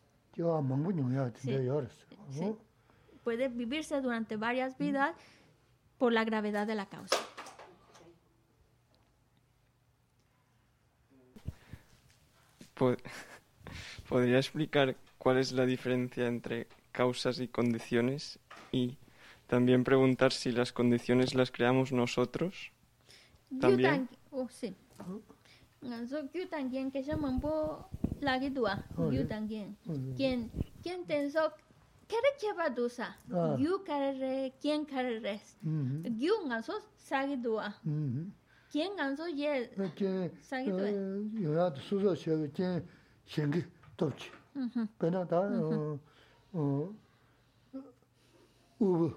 [3.23, 5.15] Puede vivirse durante varias vidas
[5.97, 7.17] por la gravedad de la causa.
[14.09, 18.37] ¿Podría explicar cuál es la diferencia entre causas y condiciones?
[18.71, 18.97] Y
[19.47, 22.71] también preguntar si las condiciones las creamos nosotros.
[23.59, 24.09] También.
[24.31, 24.75] Oh, sí.
[26.33, 27.13] Yu tangien que se
[28.21, 29.77] la gidua yu tangien
[30.17, 30.49] quien
[30.81, 31.51] quien tenso
[32.07, 33.17] kere cheba dusa
[33.57, 37.75] yu kare quien kare res yu ngaso sagidua
[38.71, 39.69] qian gang zo ye
[40.41, 40.91] sa ge dui
[41.43, 42.81] yu ya de su zo xie ge jian
[43.27, 43.61] xian ge
[43.97, 44.29] dou qi
[44.99, 45.39] bei na da
[48.79, 49.13] wu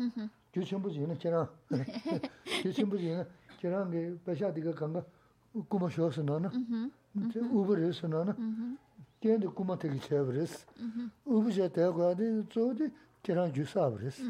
[0.00, 1.48] gyū chīmbu jīna kērāng,
[2.62, 3.24] gyū chīmbu jīna
[3.60, 5.02] kērāng gī bāshā tīka kāngā
[5.70, 6.50] kūma shō sū nā na,
[7.50, 8.36] ubu rī sū nā na,
[9.22, 10.56] kēndi kūma tīki chēb rīs,
[11.26, 12.88] ubu chē tē kua dī tsō dī
[13.26, 14.20] kērāng gyū sāb rīs,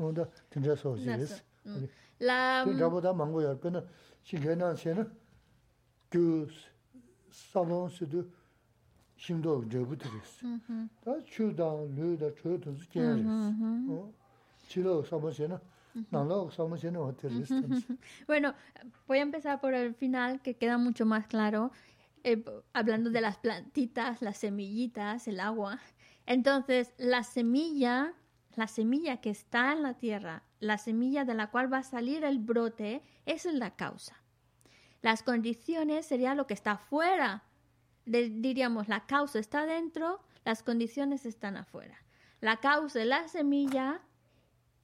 [0.00, 1.36] nōnda tīndrā sō jī rīs.
[1.64, 3.84] Tī rābu tā māngu yār pē na,
[4.24, 5.04] shī kē nā chē na,
[6.14, 6.48] gyū
[7.52, 8.24] sālōng sū dū
[9.20, 10.34] shimdō jēbu tī rīs.
[11.04, 14.22] Tā chū dāng, lū dā, chū tū sū kē rīs.
[18.26, 18.54] Bueno,
[19.06, 21.70] voy a empezar por el final que queda mucho más claro.
[22.24, 22.42] Eh,
[22.72, 25.78] hablando de las plantitas, las semillitas, el agua.
[26.26, 28.14] Entonces, la semilla
[28.56, 32.24] la semilla que está en la tierra, la semilla de la cual va a salir
[32.24, 34.22] el brote, esa es la causa.
[35.02, 37.44] Las condiciones sería lo que está afuera.
[38.06, 41.98] diríamos, la causa está dentro, las condiciones están afuera.
[42.40, 44.02] La causa es la semilla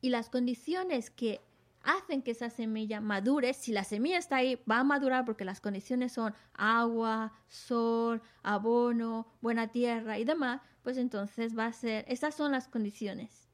[0.01, 1.41] y las condiciones que
[1.83, 3.55] hacen que esa semilla madure.
[3.55, 9.27] Si la semilla está ahí, va a madurar porque las condiciones son agua, sol, abono,
[9.41, 13.49] buena tierra y demás, pues entonces va a ser, esas son las condiciones.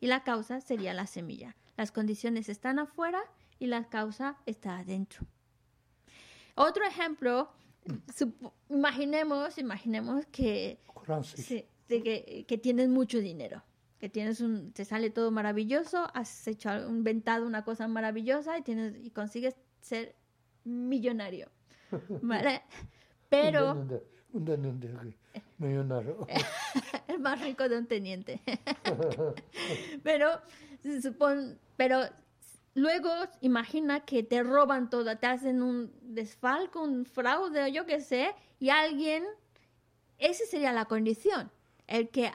[0.00, 1.56] Y la causa sería la semilla.
[1.76, 3.22] Las condiciones están afuera
[3.58, 5.26] y la causa está adentro.
[6.54, 7.50] Otro ejemplo,
[8.68, 10.78] imaginemos, imaginemos que,
[11.88, 13.62] que, que tienes mucho dinero
[14.00, 18.96] que tienes un, te sale todo maravilloso, has hecho inventado una cosa maravillosa y tienes
[19.04, 20.16] y consigues ser
[20.64, 21.48] millonario,
[22.22, 22.62] ¿vale?
[23.28, 23.86] Pero
[27.08, 28.40] el más rico de un teniente.
[30.02, 30.40] pero
[31.76, 32.00] pero
[32.74, 33.10] luego
[33.42, 38.34] imagina que te roban todo, te hacen un desfalco, un fraude o yo qué sé,
[38.58, 39.24] y alguien,
[40.18, 41.50] esa sería la condición,
[41.86, 42.32] el que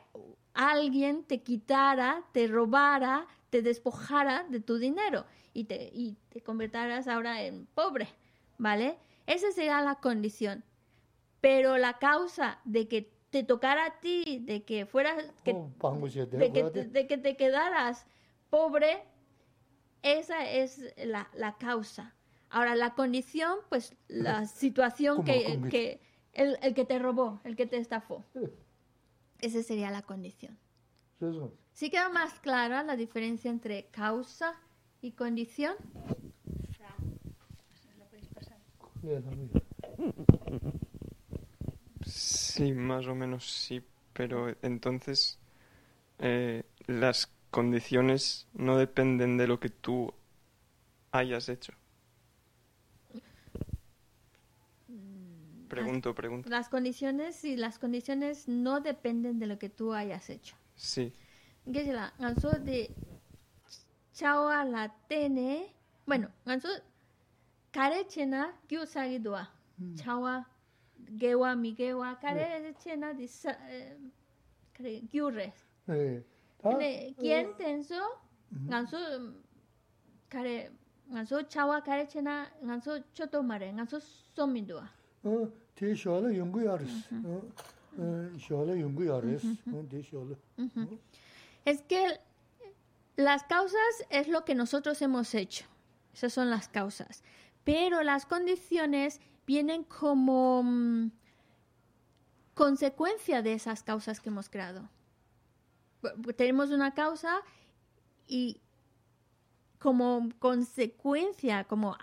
[0.56, 7.08] alguien te quitara, te robara, te despojara de tu dinero y te, y te convertirás
[7.08, 8.08] ahora en pobre,
[8.58, 8.98] ¿vale?
[9.28, 10.64] Esa sería la condición.
[11.42, 15.70] Pero la causa de que te tocara a ti, de que fueras, oh,
[16.08, 18.06] de, que de, que te, quedaras
[18.50, 19.04] pobre,
[20.02, 22.16] esa es la, la, causa.
[22.50, 26.00] Ahora, la condición, pues la situación que, que
[26.34, 28.24] el, el que te robó, el que te estafó.
[29.42, 30.58] Esa sería la condición.
[31.74, 34.54] ¿Sí queda más clara la diferencia entre causa
[35.02, 35.76] y condición?
[42.06, 43.84] Sí, más o menos sí,
[44.14, 45.40] pero entonces
[46.20, 50.14] eh, las condiciones no dependen de lo que tú
[51.12, 51.74] hayas hecho.
[55.82, 56.50] Pregunto, pregunto.
[56.50, 60.56] Las condiciones, sí, las condiciones no dependen de lo que tú hayas hecho.
[60.76, 61.14] Sí.
[61.72, 62.92] ¿Qué la ganso de
[64.16, 65.74] chawa la tene.
[66.06, 66.70] Bueno, ganso
[67.72, 69.50] kare chena gyu sagi dua.
[69.78, 69.96] Hmm.
[69.96, 70.46] Chawa
[71.18, 73.26] gewa mi gewa kare chena di
[73.70, 73.98] eh,
[74.74, 75.54] kare gyu re.
[75.88, 76.24] Eh.
[77.58, 78.02] Tenso
[78.70, 78.98] ganso
[80.30, 80.72] kare
[81.12, 84.66] ganso chawa kare chena ganso choto mare ganso somi
[91.66, 92.20] es que
[93.16, 93.80] las causas
[94.10, 95.66] es lo que nosotros hemos hecho,
[96.14, 97.24] esas son las causas,
[97.64, 101.12] pero las condiciones vienen como mm,
[102.54, 104.90] consecuencia de esas causas que hemos creado.
[106.36, 107.42] Tenemos una causa
[108.28, 108.62] y
[109.86, 111.96] como consecuencia, como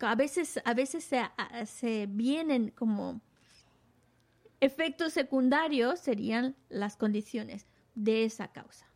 [0.00, 1.10] a, veces, a veces
[1.66, 3.20] se vienen como
[4.60, 8.86] Efectos secundarios serían las condiciones de esa causa.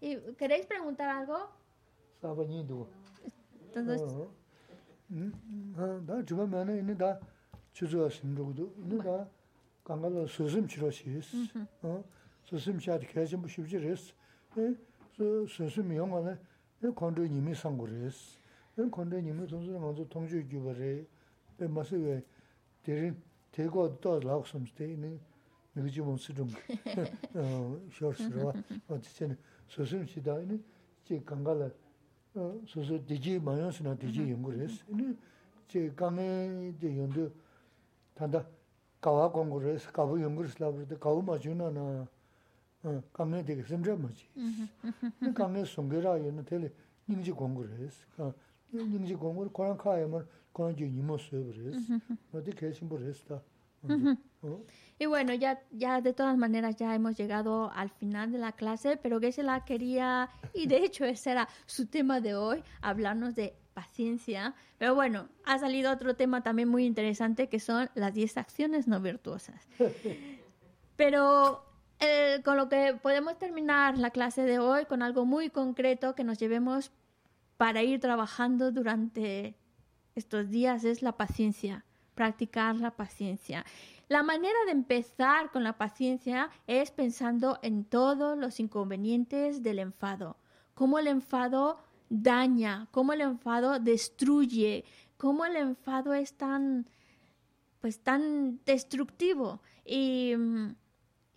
[0.00, 1.50] ¿Y queréis preguntar algo?
[3.66, 4.02] Entonces,
[6.06, 6.46] da chuba
[12.51, 13.41] mana ini da chuzo simro gudu ini da kangala susim chiro shis susim shat kajim
[13.41, 14.13] bu shibji res
[15.47, 16.37] susim yongana
[16.95, 18.41] kondo nimi sangu res
[18.79, 21.05] 은 건데 님이 동서 먼저 통주 주버래
[21.59, 22.23] 에 마스게
[22.83, 23.21] 대린
[23.51, 25.19] 대고 또 라옥섬 스테이는
[25.75, 28.53] 누구지 뭔지 좀어 쇼스로
[28.87, 30.59] 어쨌든 소심시다 이제
[31.03, 31.69] 제 강가라
[32.33, 34.85] 어 소소 디지 마연스나 디지 연구를 했어
[35.67, 37.29] 제 강에 이제 연구
[38.15, 38.47] 단다
[39.01, 42.07] 가와 공부를 해서 가부 연구를 하려고 그랬는데 가부 맞으나나 어
[43.13, 44.27] 강에 되게 심지어 뭐지
[45.35, 46.71] 강에 송게라 얘는 텔레
[47.07, 48.33] 닝지 공부를 했어
[54.99, 58.97] Y bueno, ya, ya de todas maneras ya hemos llegado al final de la clase,
[58.97, 64.53] pero la quería, y de hecho ese era su tema de hoy, hablarnos de paciencia.
[64.77, 69.01] Pero bueno, ha salido otro tema también muy interesante que son las 10 acciones no
[69.01, 69.67] virtuosas.
[70.95, 71.65] Pero
[72.00, 76.24] eh, con lo que podemos terminar la clase de hoy con algo muy concreto que
[76.24, 76.92] nos llevemos
[77.56, 79.56] para ir trabajando durante
[80.14, 83.64] estos días es la paciencia, practicar la paciencia.
[84.08, 90.36] La manera de empezar con la paciencia es pensando en todos los inconvenientes del enfado,
[90.74, 91.78] cómo el enfado
[92.08, 94.84] daña, cómo el enfado destruye,
[95.16, 96.86] cómo el enfado es tan
[97.80, 100.74] pues tan destructivo y mm,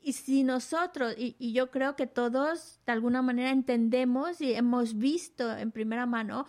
[0.02, 5.56] y si nosotros, y, yo creo que todos de alguna manera entendemos y hemos visto
[5.58, 6.46] en primera mano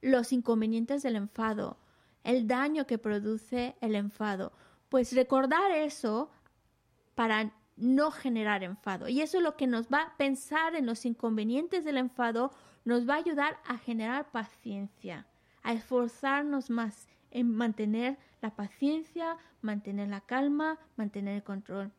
[0.00, 1.78] los inconvenientes del enfado,
[2.22, 4.52] el daño que produce el enfado,
[4.88, 6.30] pues recordar eso
[7.14, 9.08] para no generar enfado.
[9.08, 12.52] Y eso es lo que nos va a pensar en los inconvenientes del enfado,
[12.84, 15.26] nos va a ayudar a generar paciencia,
[15.62, 21.92] a esforzarnos más en mantener la paciencia, mantener la calma, mantener el control.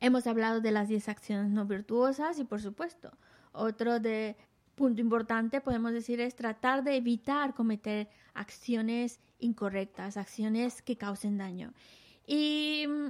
[0.00, 3.10] Hemos hablado de las 10 acciones no virtuosas y por supuesto,
[3.52, 4.36] otro de
[4.74, 11.72] punto importante podemos decir es tratar de evitar cometer acciones incorrectas, acciones que causen daño.
[12.26, 13.08] Y mm,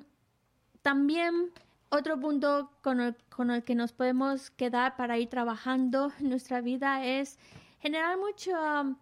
[0.80, 1.52] también
[1.90, 6.60] otro punto con el, con el, que nos podemos quedar para ir trabajando en nuestra
[6.60, 7.38] vida es
[7.80, 8.52] generar mucho...
[8.52, 8.96] Um,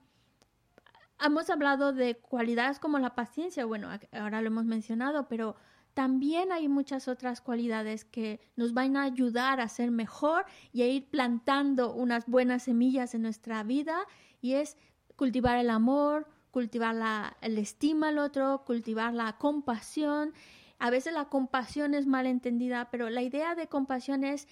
[1.25, 5.57] hemos hablado de cualidades como la paciencia, bueno, ahora lo hemos mencionado, pero
[5.97, 10.87] también hay muchas otras cualidades que nos van a ayudar a ser mejor y a
[10.87, 14.05] ir plantando unas buenas semillas en nuestra vida
[14.43, 14.77] y es
[15.17, 20.35] cultivar el amor, cultivar la, el estima al otro, cultivar la compasión.
[20.79, 24.49] A veces la compasión es mal entendida, pero la idea de compasión es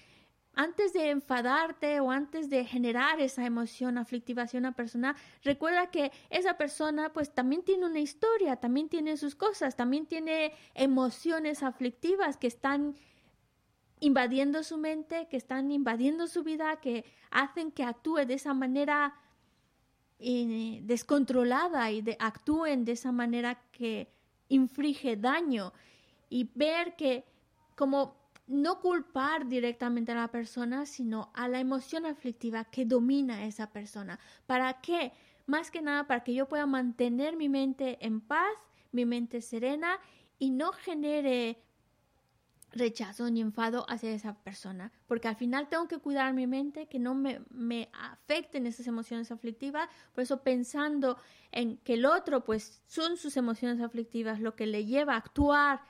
[0.55, 6.11] antes de enfadarte o antes de generar esa emoción aflictiva hacia una persona, recuerda que
[6.29, 12.37] esa persona pues también tiene una historia, también tiene sus cosas, también tiene emociones aflictivas
[12.37, 12.95] que están
[13.99, 19.15] invadiendo su mente, que están invadiendo su vida, que hacen que actúe de esa manera
[20.19, 24.09] eh, descontrolada y de, actúen de esa manera que
[24.47, 25.73] inflige daño.
[26.29, 27.25] Y ver que
[27.75, 33.45] como no culpar directamente a la persona, sino a la emoción aflictiva que domina a
[33.45, 34.19] esa persona.
[34.45, 35.13] ¿Para qué?
[35.47, 38.53] Más que nada para que yo pueda mantener mi mente en paz,
[38.91, 39.99] mi mente serena
[40.39, 41.61] y no genere
[42.71, 46.99] rechazo ni enfado hacia esa persona, porque al final tengo que cuidar mi mente, que
[46.99, 51.17] no me, me, afecten esas emociones aflictivas, por eso pensando
[51.51, 55.81] en que el otro, pues son sus emociones aflictivas lo que le lleva a actuar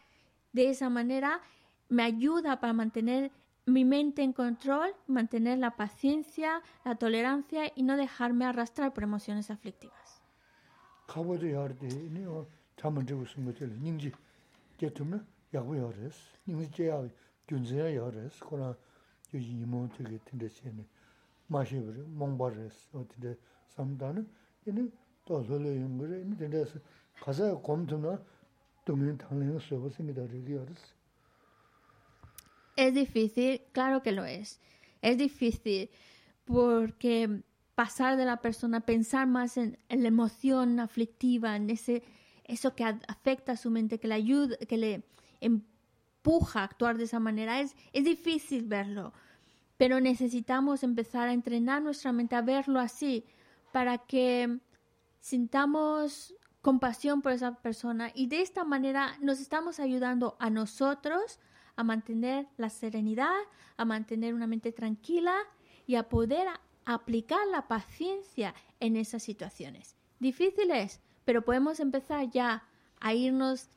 [0.53, 1.41] de esa manera,
[1.89, 3.31] me ayuda para mantener
[3.65, 9.49] mi mente en control, mantener la paciencia, la tolerancia y no dejarme arrastrar por emociones
[9.49, 10.21] aflictivas.
[32.75, 34.59] Es difícil, claro que lo es.
[35.01, 35.89] Es difícil
[36.43, 37.43] porque
[37.75, 42.03] pasar de la persona, pensar más en, la emoción aflictiva, en ese,
[42.43, 45.03] eso que afecta a su mente, que le ayuda, que le
[45.41, 49.13] empuja a actuar de esa manera, es, es difícil verlo.
[49.77, 53.25] Pero necesitamos empezar a entrenar nuestra mente a verlo así,
[53.71, 54.59] para que
[55.19, 61.39] sintamos compasión por esa persona y de esta manera nos estamos ayudando a nosotros
[61.75, 63.35] a mantener la serenidad,
[63.77, 65.35] a mantener una mente tranquila
[65.87, 66.47] y a poder
[66.85, 69.95] aplicar la paciencia en esas situaciones.
[70.19, 72.63] Difíciles, pero podemos empezar ya
[72.99, 73.69] a irnos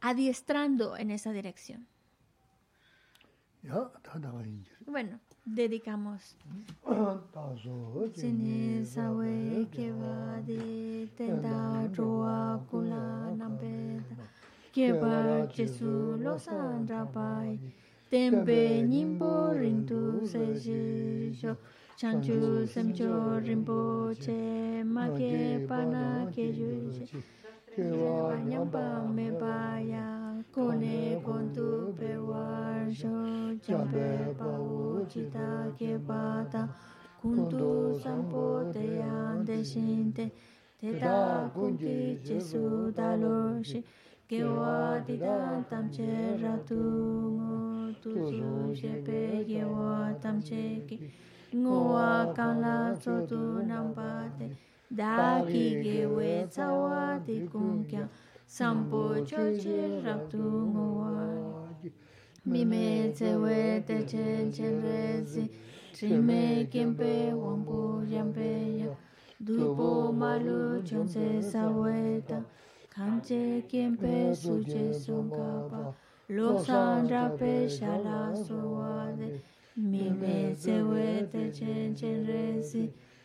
[0.00, 1.86] adiestrando en esa dirección.
[4.86, 6.36] Bueno, dedicamos.
[14.74, 17.58] Keba Jesu Losan Rabai
[18.10, 21.56] Tempe Nimbo Rindu Seji Sho.
[21.96, 27.22] Chanchu Semcho Rinpo Che Make Pana Keju Che.
[27.76, 30.42] Keba Nyamba Meba Ya.
[30.52, 33.54] Kone Kontu Pewa Sho.
[33.64, 36.68] Jambe Pau Chita Keba Ta
[37.22, 40.32] Kuntu Sampo Teya Deshinte
[40.80, 43.84] Teta Kunti Jesu Dalo Shi
[44.34, 46.04] 给我的当当切
[46.42, 50.98] 让杜我杜苏杰贝给我当切给
[51.64, 54.02] 我刚拉走杜南巴
[54.36, 56.20] 的达基给我
[56.50, 58.08] 扎瓦的公家
[58.44, 60.38] 三波就切让杜
[60.74, 61.68] 我
[62.42, 65.48] 米梅在为的真真日子，
[65.92, 68.86] 只梅跟贝王不让贝呀，
[69.46, 72.44] 杜波马路就在沙维当。
[72.96, 75.82] kanche kenpe suje sunga pa
[76.36, 79.40] loksan rape shala suwa de
[79.76, 82.82] mime sewe te chen chen resi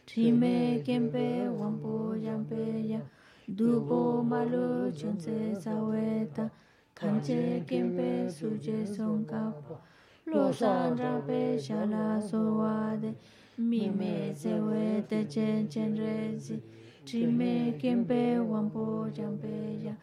[0.08, 1.26] trime kenpe
[1.60, 3.00] wampo yampe ya
[3.48, 6.50] dupo malu chunse saweta
[6.96, 9.76] kanche kenpe suje sunga pa
[10.32, 13.14] loksan rape shala suwa de
[13.58, 16.60] mime sewe te chen chen resi
[17.10, 19.94] chime kempe wampo jampe ya.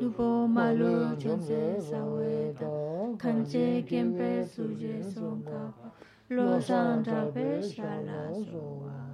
[0.00, 5.72] Lupo malu chense sawe da kanche kempe suje songka
[6.30, 9.07] lo sang drape shala sowa